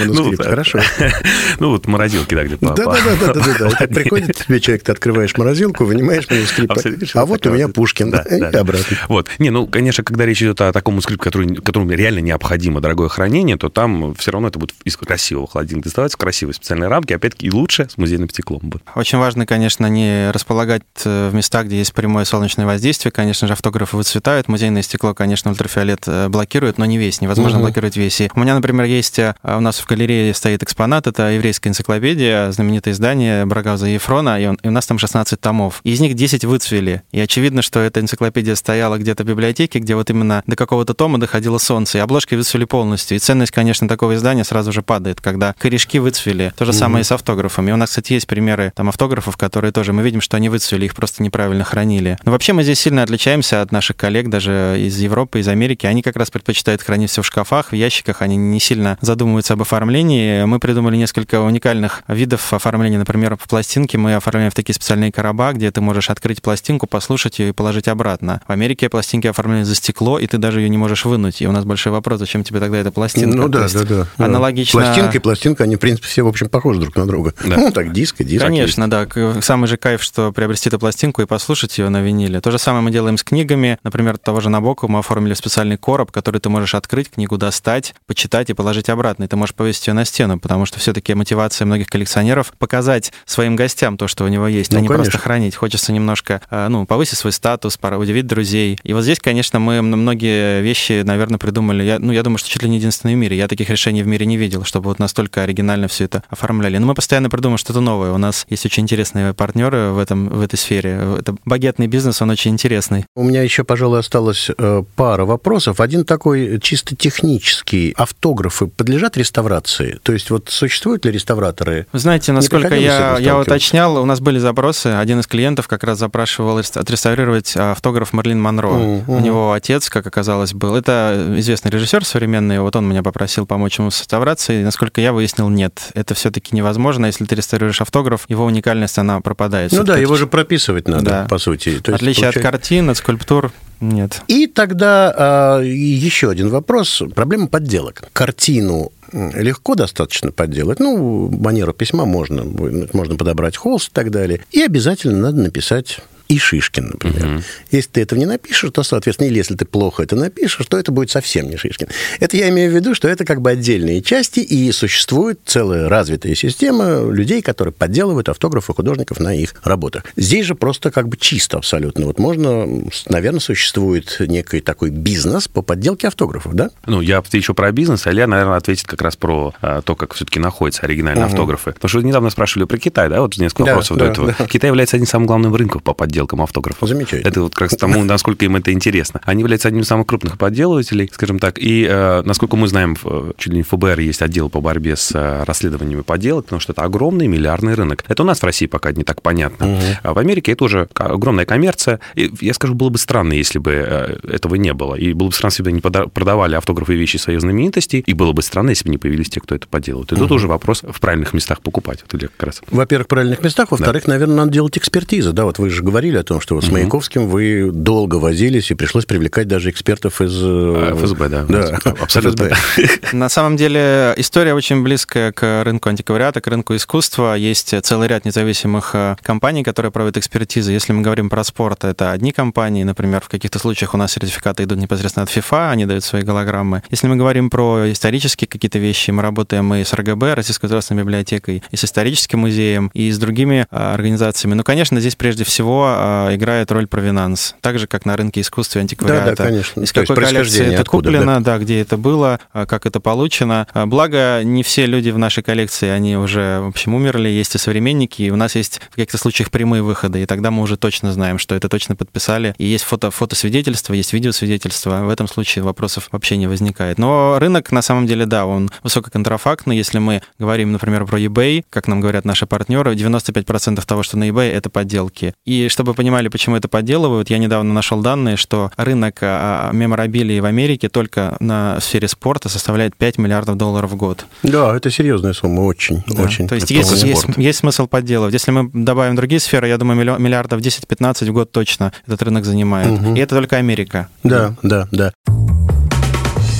Ну, 0.10 0.36
Хорошо. 0.36 0.80
Ну, 1.58 1.70
вот 1.70 1.86
морозилки, 1.86 2.34
да, 2.34 2.44
где 2.44 2.56
Да, 2.60 2.74
да, 2.74 2.84
да, 3.20 3.32
да, 3.32 3.70
да. 3.78 3.86
Приходит 3.86 4.36
тебе 4.36 4.60
человек, 4.60 4.84
ты 4.84 4.92
открываешь 4.92 5.36
морозилку, 5.36 5.84
вынимаешь 5.84 6.28
манускрипт. 6.28 7.14
А 7.14 7.26
вот 7.26 7.46
у 7.46 7.50
меня 7.50 7.68
Пушкин, 7.68 8.14
и 8.14 8.56
обратно. 8.56 8.96
Вот. 9.08 9.28
Не, 9.38 9.50
ну, 9.50 9.66
конечно, 9.66 10.04
когда 10.04 10.26
речь 10.26 10.42
идет 10.42 10.60
о 10.60 10.72
таком 10.72 10.94
манускрипте, 10.94 11.22
который, 11.22 11.49
которому 11.56 11.90
реально 11.90 12.20
необходимо 12.20 12.80
дорогое 12.80 13.08
хранение, 13.08 13.56
то 13.56 13.68
там 13.68 14.14
все 14.14 14.30
равно 14.30 14.48
это 14.48 14.58
будет 14.58 14.74
из 14.84 14.96
красивого 14.96 15.46
холодильника 15.46 15.88
доставаться, 15.88 16.16
в 16.16 16.20
красивой 16.20 16.54
специальной 16.54 16.88
рамке, 16.88 17.16
опять-таки, 17.16 17.46
и 17.46 17.50
лучше 17.50 17.88
с 17.90 17.96
музейным 17.96 18.28
стеклом 18.28 18.60
будет. 18.62 18.82
Очень 18.94 19.18
важно, 19.18 19.46
конечно, 19.46 19.86
не 19.86 20.30
располагать 20.30 20.82
э, 21.04 21.28
в 21.30 21.34
местах, 21.34 21.66
где 21.66 21.78
есть 21.78 21.92
прямое 21.92 22.24
солнечное 22.24 22.66
воздействие. 22.66 23.12
Конечно 23.12 23.46
же, 23.46 23.52
автографы 23.52 23.96
выцветают. 23.96 24.48
Музейное 24.48 24.82
стекло, 24.82 25.14
конечно, 25.14 25.50
ультрафиолет 25.50 26.04
э, 26.06 26.28
блокирует, 26.28 26.78
но 26.78 26.84
не 26.84 26.98
весь. 26.98 27.20
Невозможно 27.20 27.58
угу. 27.58 27.66
блокировать 27.66 27.96
весь. 27.96 28.20
И 28.20 28.30
у 28.34 28.40
меня, 28.40 28.54
например, 28.54 28.86
есть... 28.86 29.18
Э, 29.18 29.34
у 29.42 29.60
нас 29.60 29.78
в 29.78 29.86
галерее 29.86 30.34
стоит 30.34 30.62
экспонат. 30.62 31.06
Это 31.06 31.30
еврейская 31.30 31.70
энциклопедия, 31.70 32.50
знаменитое 32.52 32.94
издание 32.94 33.46
Брагауза 33.46 33.88
и 33.88 33.94
Ефрона. 33.94 34.40
И, 34.40 34.46
он, 34.46 34.56
и 34.62 34.68
у 34.68 34.70
нас 34.70 34.86
там 34.86 34.98
16 34.98 35.40
томов. 35.40 35.80
Из 35.84 36.00
них 36.00 36.14
10 36.14 36.44
выцвели. 36.44 37.02
И 37.12 37.20
очевидно, 37.20 37.62
что 37.62 37.80
эта 37.80 38.00
энциклопедия 38.00 38.54
стояла 38.54 38.98
где-то 38.98 39.24
в 39.24 39.26
библиотеке, 39.26 39.78
где 39.78 39.94
вот 39.94 40.10
именно 40.10 40.42
до 40.46 40.56
какого-то 40.56 40.94
тома 40.94 41.18
доходило 41.40 41.58
солнце. 41.58 41.98
И 41.98 42.00
обложки 42.00 42.34
выцвели 42.34 42.66
полностью. 42.66 43.16
И 43.16 43.20
ценность, 43.20 43.50
конечно, 43.52 43.88
такого 43.88 44.14
издания 44.14 44.44
сразу 44.44 44.72
же 44.72 44.82
падает, 44.82 45.20
когда 45.20 45.54
корешки 45.58 45.98
выцвели. 45.98 46.52
То 46.56 46.66
же 46.66 46.72
самое 46.74 47.00
и 47.00 47.04
с 47.04 47.12
автографами. 47.12 47.72
У 47.72 47.76
нас, 47.76 47.90
кстати, 47.90 48.12
есть 48.12 48.26
примеры 48.26 48.72
там 48.76 48.88
автографов, 48.88 49.38
которые 49.38 49.72
тоже 49.72 49.92
мы 49.94 50.02
видим, 50.02 50.20
что 50.20 50.36
они 50.36 50.50
выцвели, 50.50 50.84
их 50.84 50.94
просто 50.94 51.22
неправильно 51.22 51.64
хранили. 51.64 52.18
Но 52.24 52.32
вообще 52.32 52.52
мы 52.52 52.62
здесь 52.62 52.78
сильно 52.78 53.02
отличаемся 53.02 53.62
от 53.62 53.72
наших 53.72 53.96
коллег 53.96 54.28
даже 54.28 54.76
из 54.78 54.98
Европы, 54.98 55.40
из 55.40 55.48
Америки. 55.48 55.86
Они 55.86 56.02
как 56.02 56.16
раз 56.16 56.30
предпочитают 56.30 56.82
хранить 56.82 57.10
все 57.10 57.22
в 57.22 57.26
шкафах, 57.26 57.72
в 57.72 57.74
ящиках, 57.74 58.20
они 58.20 58.36
не 58.36 58.60
сильно 58.60 58.98
задумываются 59.00 59.54
об 59.54 59.62
оформлении. 59.62 60.44
Мы 60.44 60.58
придумали 60.58 60.96
несколько 60.96 61.40
уникальных 61.40 62.02
видов 62.06 62.52
оформления. 62.52 62.98
Например, 62.98 63.36
в 63.36 63.48
пластинке 63.48 63.96
мы 63.96 64.14
оформляем 64.14 64.50
в 64.50 64.54
такие 64.54 64.74
специальные 64.74 65.10
короба, 65.10 65.52
где 65.52 65.70
ты 65.70 65.80
можешь 65.80 66.10
открыть 66.10 66.42
пластинку, 66.42 66.86
послушать 66.86 67.38
ее 67.38 67.48
и 67.48 67.52
положить 67.52 67.88
обратно. 67.88 68.42
В 68.46 68.52
Америке 68.52 68.90
пластинки 68.90 69.26
оформляют 69.26 69.66
за 69.66 69.74
стекло, 69.74 70.18
и 70.18 70.26
ты 70.26 70.36
даже 70.36 70.60
ее 70.60 70.68
не 70.68 70.76
можешь 70.76 71.04
вынуть. 71.04 71.29
И 71.38 71.46
у 71.46 71.52
нас 71.52 71.64
большой 71.64 71.92
вопрос, 71.92 72.18
зачем 72.18 72.44
тебе 72.44 72.60
тогда 72.60 72.78
эта 72.78 72.90
пластинка? 72.90 73.36
Ну 73.36 73.48
да, 73.48 73.68
да, 73.72 73.84
да. 73.84 74.06
Аналогично... 74.16 74.80
Пластинка 74.80 75.16
и 75.16 75.20
пластинка, 75.20 75.64
они, 75.64 75.76
в 75.76 75.80
принципе, 75.80 76.08
все, 76.08 76.22
в 76.22 76.28
общем, 76.28 76.48
похожи 76.48 76.80
друг 76.80 76.96
на 76.96 77.06
друга. 77.06 77.34
Да. 77.44 77.56
Ну, 77.56 77.70
так, 77.72 77.92
диск 77.92 78.20
и 78.20 78.24
диск. 78.24 78.44
Конечно, 78.44 78.90
да. 78.90 79.06
Самый 79.40 79.66
же 79.66 79.76
кайф, 79.76 80.02
что 80.02 80.32
приобрести 80.32 80.68
эту 80.68 80.78
пластинку 80.78 81.22
и 81.22 81.26
послушать 81.26 81.78
ее 81.78 81.88
на 81.88 82.00
виниле. 82.02 82.40
То 82.40 82.50
же 82.50 82.58
самое 82.58 82.82
мы 82.82 82.90
делаем 82.90 83.16
с 83.18 83.24
книгами. 83.24 83.78
Например, 83.82 84.18
того 84.18 84.40
же 84.40 84.50
Набоку 84.50 84.88
мы 84.88 85.00
оформили 85.00 85.34
специальный 85.34 85.76
короб, 85.76 86.10
который 86.10 86.40
ты 86.40 86.48
можешь 86.48 86.74
открыть, 86.74 87.10
книгу 87.10 87.36
достать, 87.38 87.94
почитать 88.06 88.50
и 88.50 88.54
положить 88.54 88.88
обратно. 88.88 89.24
И 89.24 89.26
ты 89.26 89.36
можешь 89.36 89.54
повесить 89.54 89.86
ее 89.86 89.94
на 89.94 90.04
стену, 90.04 90.38
потому 90.38 90.66
что 90.66 90.78
все-таки 90.78 91.14
мотивация 91.14 91.66
многих 91.66 91.88
коллекционеров 91.88 92.52
показать 92.58 93.12
своим 93.26 93.56
гостям 93.56 93.96
то, 93.96 94.08
что 94.08 94.24
у 94.24 94.28
него 94.28 94.48
есть, 94.48 94.72
ну, 94.72 94.78
а 94.78 94.80
не 94.80 94.88
конечно. 94.88 95.04
просто 95.04 95.18
хранить. 95.18 95.54
Хочется 95.54 95.92
немножко, 95.92 96.40
э, 96.50 96.68
ну, 96.68 96.86
повысить 96.86 97.18
свой 97.18 97.32
статус, 97.32 97.76
пора 97.76 97.98
удивить 97.98 98.26
друзей. 98.26 98.78
И 98.82 98.92
вот 98.92 99.02
здесь, 99.02 99.18
конечно, 99.18 99.58
мы 99.58 99.82
многие 99.82 100.60
вещи, 100.62 101.02
наверное, 101.02 101.19
придумали. 101.26 101.82
Я, 101.82 101.98
ну, 101.98 102.12
я 102.12 102.22
думаю, 102.22 102.38
что 102.38 102.48
чуть 102.48 102.62
ли 102.62 102.68
не 102.68 102.76
единственный 102.76 103.14
в 103.14 103.18
мире. 103.18 103.36
Я 103.36 103.48
таких 103.48 103.70
решений 103.70 104.02
в 104.02 104.06
мире 104.06 104.26
не 104.26 104.36
видел, 104.36 104.64
чтобы 104.64 104.88
вот 104.88 104.98
настолько 104.98 105.42
оригинально 105.42 105.88
все 105.88 106.04
это 106.04 106.22
оформляли. 106.28 106.78
Но 106.78 106.86
мы 106.86 106.94
постоянно 106.94 107.30
придумываем 107.30 107.58
что-то 107.58 107.80
новое. 107.80 108.12
У 108.12 108.18
нас 108.18 108.46
есть 108.48 108.66
очень 108.66 108.82
интересные 108.82 109.34
партнеры 109.34 109.90
в 109.90 109.98
этом 109.98 110.28
в 110.28 110.40
этой 110.40 110.56
сфере. 110.56 111.16
Это 111.18 111.36
багетный 111.44 111.86
бизнес, 111.86 112.22
он 112.22 112.30
очень 112.30 112.52
интересный. 112.52 113.04
У 113.14 113.22
меня 113.22 113.42
еще, 113.42 113.64
пожалуй, 113.64 114.00
осталось 114.00 114.50
э, 114.56 114.82
пара 114.96 115.24
вопросов. 115.24 115.80
Один 115.80 116.04
такой 116.04 116.58
чисто 116.60 116.96
технический. 116.96 117.94
Автографы 117.96 118.66
подлежат 118.66 119.16
реставрации? 119.16 119.98
То 120.02 120.12
есть 120.12 120.30
вот 120.30 120.48
существуют 120.48 121.04
ли 121.04 121.12
реставраторы? 121.12 121.86
Вы 121.92 121.98
знаете, 121.98 122.32
насколько 122.32 122.74
я, 122.74 123.18
я 123.18 123.38
уточнял, 123.38 123.96
у 123.96 124.04
нас 124.04 124.20
были 124.20 124.38
запросы. 124.38 124.88
Один 124.88 125.20
из 125.20 125.26
клиентов 125.26 125.68
как 125.68 125.84
раз 125.84 125.98
запрашивал 125.98 126.58
отреставрировать 126.58 127.56
автограф 127.56 128.12
Марлин 128.12 128.40
Монро. 128.40 128.68
Uh-huh. 128.68 129.04
У 129.06 129.20
него 129.20 129.52
отец, 129.52 129.88
как 129.88 130.06
оказалось, 130.06 130.54
был. 130.54 130.76
Это 130.76 130.99
известный 131.38 131.70
режиссер 131.70 132.04
современный. 132.04 132.60
Вот 132.60 132.76
он 132.76 132.88
меня 132.88 133.02
попросил 133.02 133.46
помочь 133.46 133.78
ему 133.78 133.90
с 133.90 134.00
реставрацией. 134.00 134.62
Насколько 134.62 135.00
я 135.00 135.12
выяснил, 135.12 135.48
нет. 135.48 135.90
Это 135.94 136.14
все-таки 136.14 136.54
невозможно. 136.54 137.06
Если 137.06 137.24
ты 137.24 137.34
реставрируешь 137.34 137.80
автограф, 137.80 138.24
его 138.28 138.44
уникальность, 138.44 138.98
она 138.98 139.20
пропадает. 139.20 139.72
Ну 139.72 139.84
да, 139.84 139.96
его 139.96 140.16
же 140.16 140.26
прописывать 140.26 140.88
надо, 140.88 141.04
да. 141.04 141.26
по 141.28 141.38
сути. 141.38 141.78
То 141.80 141.92
есть, 141.92 142.02
Отличие 142.02 142.24
получается... 142.24 142.40
от 142.40 142.52
картин, 142.52 142.90
от 142.90 142.96
скульптур 142.96 143.52
нет. 143.80 144.22
И 144.28 144.46
тогда 144.46 145.60
э, 145.60 145.66
еще 145.66 146.30
один 146.30 146.50
вопрос. 146.50 147.02
Проблема 147.14 147.46
подделок. 147.46 148.02
Картину 148.12 148.92
легко 149.12 149.74
достаточно 149.74 150.32
подделать. 150.32 150.80
Ну, 150.80 151.28
манеру 151.30 151.72
письма 151.72 152.04
можно, 152.04 152.44
можно 152.44 153.16
подобрать 153.16 153.56
холст 153.56 153.90
и 153.90 153.92
так 153.92 154.10
далее. 154.10 154.44
И 154.50 154.62
обязательно 154.62 155.18
надо 155.18 155.38
написать 155.38 156.00
и 156.30 156.38
Шишкин, 156.38 156.90
например. 156.90 157.26
Угу. 157.26 157.42
Если 157.72 157.90
ты 157.90 158.00
этого 158.02 158.18
не 158.18 158.24
напишешь, 158.24 158.70
то, 158.70 158.84
соответственно, 158.84 159.26
или 159.26 159.38
если 159.38 159.56
ты 159.56 159.64
плохо 159.64 160.04
это 160.04 160.14
напишешь, 160.14 160.64
то 160.66 160.78
это 160.78 160.92
будет 160.92 161.10
совсем 161.10 161.50
не 161.50 161.56
Шишкин. 161.56 161.88
Это 162.20 162.36
я 162.36 162.48
имею 162.50 162.70
в 162.70 162.74
виду, 162.74 162.94
что 162.94 163.08
это 163.08 163.24
как 163.24 163.40
бы 163.40 163.50
отдельные 163.50 164.00
части, 164.00 164.38
и 164.38 164.70
существует 164.70 165.40
целая 165.44 165.88
развитая 165.88 166.36
система 166.36 167.10
людей, 167.10 167.42
которые 167.42 167.74
подделывают 167.74 168.28
автографы 168.28 168.72
художников 168.72 169.18
на 169.18 169.34
их 169.34 169.54
работах. 169.64 170.04
Здесь 170.14 170.46
же 170.46 170.54
просто 170.54 170.92
как 170.92 171.08
бы 171.08 171.16
чисто 171.16 171.58
абсолютно. 171.58 172.06
Вот 172.06 172.20
можно, 172.20 172.64
наверное, 173.08 173.40
существует 173.40 174.16
некий 174.20 174.60
такой 174.60 174.90
бизнес 174.90 175.48
по 175.48 175.62
подделке 175.62 176.06
автографов, 176.06 176.54
да? 176.54 176.70
Ну, 176.86 177.00
я 177.00 177.24
еще 177.32 177.54
про 177.54 177.72
бизнес, 177.72 178.06
а 178.06 178.12
Илья, 178.12 178.28
наверное, 178.28 178.56
ответит 178.56 178.86
как 178.86 179.02
раз 179.02 179.16
про 179.16 179.52
а, 179.60 179.82
то, 179.82 179.96
как 179.96 180.14
все-таки 180.14 180.38
находятся 180.38 180.82
оригинальные 180.82 181.24
угу. 181.24 181.32
автографы. 181.32 181.72
Потому 181.72 181.88
что 181.88 182.00
недавно 182.02 182.30
спрашивали 182.30 182.66
про 182.66 182.78
Китай, 182.78 183.08
да, 183.08 183.20
вот 183.20 183.36
несколько 183.36 183.64
да, 183.64 183.70
вопросов 183.72 183.96
да, 183.96 184.04
до 184.04 184.10
этого. 184.12 184.34
Да. 184.38 184.46
Китай 184.46 184.68
является 184.68 184.96
одним 184.96 185.06
из 185.06 185.10
самых 185.10 185.26
главных 185.26 185.52
рынков 185.52 185.82
по 185.82 185.92
подделкам 186.20 186.42
автографов. 186.42 186.88
Замечательно. 186.88 187.28
Это 187.28 187.42
вот 187.42 187.54
как 187.54 187.70
раз 187.70 187.78
тому, 187.78 188.04
насколько 188.04 188.44
им 188.44 188.56
это 188.56 188.72
интересно. 188.72 189.20
Они 189.24 189.40
являются 189.40 189.68
одним 189.68 189.82
из 189.82 189.86
самых 189.86 190.06
крупных 190.06 190.36
подделывателей, 190.36 191.10
скажем 191.12 191.38
так, 191.38 191.58
и, 191.58 191.86
э, 191.88 192.22
насколько 192.24 192.56
мы 192.56 192.68
знаем, 192.68 192.96
чуть 193.36 193.52
ли 193.52 193.58
не 193.58 193.62
ФБР 193.62 194.00
есть 194.00 194.22
отдел 194.22 194.50
по 194.50 194.60
борьбе 194.60 194.96
с 194.96 195.12
э, 195.14 195.44
расследованиями 195.44 196.02
подделок, 196.02 196.44
потому 196.44 196.60
что 196.60 196.72
это 196.72 196.82
огромный 196.82 197.26
миллиардный 197.26 197.74
рынок. 197.74 198.04
Это 198.08 198.22
у 198.22 198.26
нас 198.26 198.40
в 198.40 198.44
России 198.44 198.66
пока 198.66 198.92
не 198.92 199.04
так 199.04 199.22
понятно. 199.22 199.66
Угу. 199.66 199.82
А 200.02 200.14
в 200.14 200.18
Америке 200.18 200.52
это 200.52 200.64
уже 200.64 200.88
огромная 200.94 201.46
коммерция. 201.46 202.00
И, 202.14 202.30
я 202.40 202.54
скажу, 202.54 202.74
было 202.74 202.90
бы 202.90 202.98
странно, 202.98 203.32
если 203.32 203.58
бы 203.58 203.72
э, 203.72 204.16
этого 204.28 204.56
не 204.56 204.74
было. 204.74 204.94
И 204.94 205.12
было 205.14 205.28
бы 205.28 205.32
странно, 205.32 205.52
если 205.52 205.62
бы 205.62 205.70
они 205.70 205.80
продавали 205.80 206.54
автографы 206.54 206.94
и 206.94 206.98
вещи 206.98 207.16
своих 207.16 207.40
знаменитостей. 207.40 208.02
И 208.06 208.12
было 208.12 208.32
бы 208.32 208.42
странно, 208.42 208.70
если 208.70 208.84
бы 208.84 208.90
не 208.90 208.98
появились 208.98 209.30
те, 209.30 209.40
кто 209.40 209.54
это 209.54 209.66
подделывает. 209.66 210.12
И 210.12 210.14
угу. 210.14 210.22
тут 210.22 210.32
уже 210.32 210.48
вопрос 210.48 210.82
в 210.82 211.00
правильных 211.00 211.32
местах 211.32 211.62
покупать. 211.62 212.04
Вот, 212.10 212.20
как 212.22 212.42
раз. 212.42 212.62
Во-первых, 212.70 213.06
в 213.06 213.08
правильных 213.08 213.42
местах. 213.42 213.70
Во-вторых, 213.70 214.04
да. 214.04 214.12
наверное, 214.12 214.36
надо 214.36 214.52
делать 214.52 214.76
экспертизы. 214.76 215.32
Да, 215.32 215.44
вот 215.44 215.58
вы 215.58 215.70
же 215.70 215.82
говорили 215.82 216.09
о 216.16 216.22
том, 216.22 216.40
что 216.40 216.54
вот 216.54 216.64
с. 216.64 216.70
Маяковским 216.70 217.28
вы 217.28 217.70
долго 217.72 218.16
возились, 218.16 218.70
и 218.70 218.74
пришлось 218.74 219.04
привлекать 219.04 219.48
даже 219.48 219.70
экспертов 219.70 220.20
из... 220.20 220.36
Э, 220.42 220.94
ФСБ, 220.94 221.28
да. 221.28 221.44
Да, 221.44 221.78
абсолютно. 222.00 222.50
На 223.12 223.28
самом 223.28 223.56
деле 223.56 224.14
история 224.16 224.54
очень 224.54 224.82
близкая 224.82 225.32
к 225.32 225.62
рынку 225.64 225.88
антиквариата, 225.88 226.40
к 226.40 226.46
рынку 226.46 226.76
искусства. 226.76 227.34
Есть 227.34 227.74
целый 227.82 228.08
ряд 228.08 228.24
независимых 228.24 228.94
э, 228.94 229.16
компаний, 229.22 229.62
которые 229.62 229.92
проводят 229.92 230.16
экспертизы. 230.18 230.72
Если 230.72 230.92
мы 230.92 231.02
говорим 231.02 231.28
про 231.30 231.44
спорт, 231.44 231.84
это 231.84 232.12
одни 232.12 232.32
компании. 232.32 232.84
Например, 232.84 233.20
в 233.20 233.28
каких-то 233.28 233.58
случаях 233.58 233.94
у 233.94 233.96
нас 233.96 234.12
сертификаты 234.12 234.64
идут 234.64 234.78
непосредственно 234.78 235.24
от 235.24 235.30
FIFA, 235.30 235.70
они 235.70 235.86
дают 235.86 236.04
свои 236.04 236.22
голограммы. 236.22 236.82
Если 236.90 237.06
мы 237.06 237.16
говорим 237.16 237.50
про 237.50 237.90
исторические 237.90 238.48
какие-то 238.48 238.78
вещи, 238.78 239.10
мы 239.10 239.22
работаем 239.22 239.74
и 239.74 239.84
с 239.84 239.92
РГБ, 239.92 240.34
Российской 240.34 240.62
государственной 240.62 241.02
библиотекой, 241.02 241.62
и 241.70 241.76
с 241.76 241.84
историческим 241.84 242.40
музеем, 242.40 242.90
и 242.94 243.10
с 243.10 243.18
другими 243.18 243.66
э, 243.70 243.76
организациями. 243.76 244.54
Ну, 244.54 244.64
конечно, 244.64 245.00
здесь 245.00 245.16
прежде 245.16 245.44
всего 245.44 245.94
играет 246.32 246.70
роль 246.72 246.86
провинанс. 246.86 247.54
Так 247.60 247.78
же, 247.78 247.86
как 247.86 248.06
на 248.06 248.16
рынке 248.16 248.40
искусства 248.40 248.78
и 248.78 248.82
антиквариата. 248.82 249.24
Да, 249.24 249.36
да, 249.36 249.44
конечно. 249.44 249.80
Из 249.80 249.92
какой 249.92 250.16
коллекции 250.16 250.66
это 250.66 250.82
откуда, 250.82 251.10
куплено, 251.10 251.40
да? 251.40 251.40
да, 251.40 251.58
где 251.58 251.80
это 251.80 251.96
было, 251.96 252.40
как 252.52 252.86
это 252.86 253.00
получено. 253.00 253.66
Благо, 253.74 254.42
не 254.42 254.62
все 254.62 254.86
люди 254.86 255.10
в 255.10 255.18
нашей 255.18 255.42
коллекции, 255.42 255.88
они 255.88 256.16
уже, 256.16 256.60
в 256.60 256.68
общем, 256.68 256.94
умерли, 256.94 257.28
есть 257.28 257.54
и 257.54 257.58
современники, 257.58 258.22
и 258.22 258.30
у 258.30 258.36
нас 258.36 258.54
есть 258.54 258.80
в 258.90 258.96
каких-то 258.96 259.18
случаях 259.18 259.50
прямые 259.50 259.82
выходы, 259.82 260.22
и 260.22 260.26
тогда 260.26 260.50
мы 260.50 260.62
уже 260.62 260.76
точно 260.76 261.12
знаем, 261.12 261.38
что 261.38 261.54
это 261.54 261.68
точно 261.68 261.96
подписали. 261.96 262.54
И 262.58 262.66
есть 262.66 262.84
фото, 262.84 263.10
фотосвидетельство, 263.10 263.94
есть 263.94 264.12
видеосвидетельство. 264.12 265.04
В 265.04 265.08
этом 265.08 265.28
случае 265.28 265.64
вопросов 265.64 266.08
вообще 266.12 266.36
не 266.36 266.46
возникает. 266.46 266.98
Но 266.98 267.38
рынок, 267.38 267.72
на 267.72 267.82
самом 267.82 268.06
деле, 268.06 268.26
да, 268.26 268.46
он 268.46 268.70
высококонтрафактный. 268.82 269.76
Если 269.76 269.98
мы 269.98 270.22
говорим, 270.38 270.72
например, 270.72 271.04
про 271.06 271.20
eBay, 271.20 271.64
как 271.70 271.88
нам 271.88 272.00
говорят 272.00 272.24
наши 272.24 272.46
партнеры, 272.46 272.94
95% 272.94 273.84
того, 273.86 274.02
что 274.02 274.16
на 274.18 274.28
eBay, 274.28 274.50
это 274.52 274.70
подделки. 274.70 275.34
И 275.44 275.68
чтобы 275.80 275.94
понимали, 275.94 276.28
почему 276.28 276.56
это 276.56 276.68
подделывают, 276.68 277.30
я 277.30 277.38
недавно 277.38 277.72
нашел 277.72 278.02
данные, 278.02 278.36
что 278.36 278.70
рынок 278.76 279.16
а, 279.22 279.70
меморабилии 279.72 280.38
в 280.38 280.44
Америке 280.44 280.90
только 280.90 281.38
на 281.40 281.80
сфере 281.80 282.06
спорта 282.06 282.50
составляет 282.50 282.94
5 282.96 283.16
миллиардов 283.16 283.56
долларов 283.56 283.90
в 283.92 283.96
год. 283.96 284.26
Да, 284.42 284.76
это 284.76 284.90
серьезная 284.90 285.32
сумма, 285.32 285.62
очень, 285.62 286.04
да. 286.06 286.22
очень. 286.22 286.48
То 286.48 286.56
есть 286.56 286.70
есть, 286.70 287.02
есть, 287.02 287.24
есть 287.38 287.60
смысл 287.60 287.86
подделывать. 287.86 288.34
Если 288.34 288.50
мы 288.50 288.70
добавим 288.74 289.16
другие 289.16 289.40
сферы, 289.40 289.68
я 289.68 289.78
думаю, 289.78 290.18
миллиардов 290.18 290.60
10-15 290.60 291.30
в 291.30 291.32
год 291.32 291.50
точно 291.50 291.94
этот 292.06 292.22
рынок 292.24 292.44
занимает. 292.44 292.90
Угу. 292.90 293.14
И 293.14 293.18
это 293.20 293.36
только 293.36 293.56
Америка. 293.56 294.08
Да, 294.22 294.54
да, 294.62 294.86
да. 294.92 295.12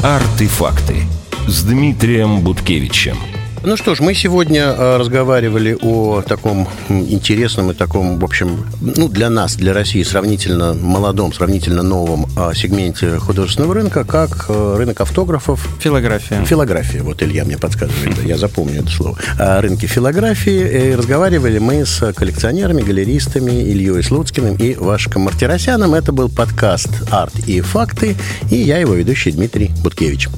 Артефакты 0.03 1.03
с 1.47 1.63
Дмитрием 1.63 2.41
Буткевичем. 2.41 3.19
Ну 3.63 3.77
что 3.77 3.95
ж, 3.95 4.01
мы 4.01 4.15
сегодня 4.15 4.63
э, 4.63 4.97
разговаривали 4.97 5.77
о 5.83 6.23
таком 6.23 6.67
интересном 6.89 7.71
и 7.71 7.75
таком, 7.75 8.19
в 8.19 8.25
общем, 8.25 8.65
ну, 8.81 9.07
для 9.07 9.29
нас, 9.29 9.55
для 9.55 9.75
России, 9.75 10.03
сравнительно 10.03 10.73
молодом, 10.73 11.31
сравнительно 11.35 11.83
новом 11.83 12.27
э, 12.39 12.53
сегменте 12.55 13.19
художественного 13.19 13.75
рынка, 13.75 14.05
как 14.05 14.47
э, 14.49 14.77
рынок 14.79 15.03
автографов. 15.03 15.69
Филография. 15.79 16.43
Филография, 16.47 17.03
вот 17.03 17.23
Илья 17.23 17.45
мне 17.45 17.59
подсказывает, 17.59 18.25
я 18.25 18.39
запомню 18.39 18.81
это 18.81 18.91
слово. 18.91 19.19
О 19.39 19.61
рынке 19.61 19.87
филографии. 19.87 20.93
И 20.93 20.95
разговаривали 20.95 21.59
мы 21.59 21.85
с 21.85 22.15
коллекционерами, 22.15 22.81
галеристами 22.81 23.51
Ильей 23.51 24.03
Слуцкиным 24.03 24.57
и 24.57 24.75
Вашиком 24.75 25.23
Мартиросяном. 25.23 25.93
Это 25.93 26.13
был 26.13 26.31
подкаст 26.31 26.89
«Арт 27.11 27.39
и 27.47 27.61
факты», 27.61 28.17
и 28.51 28.57
я 28.57 28.79
его 28.79 28.95
ведущий 28.95 29.33
Дмитрий 29.33 29.71
Буткевич. 29.83 30.31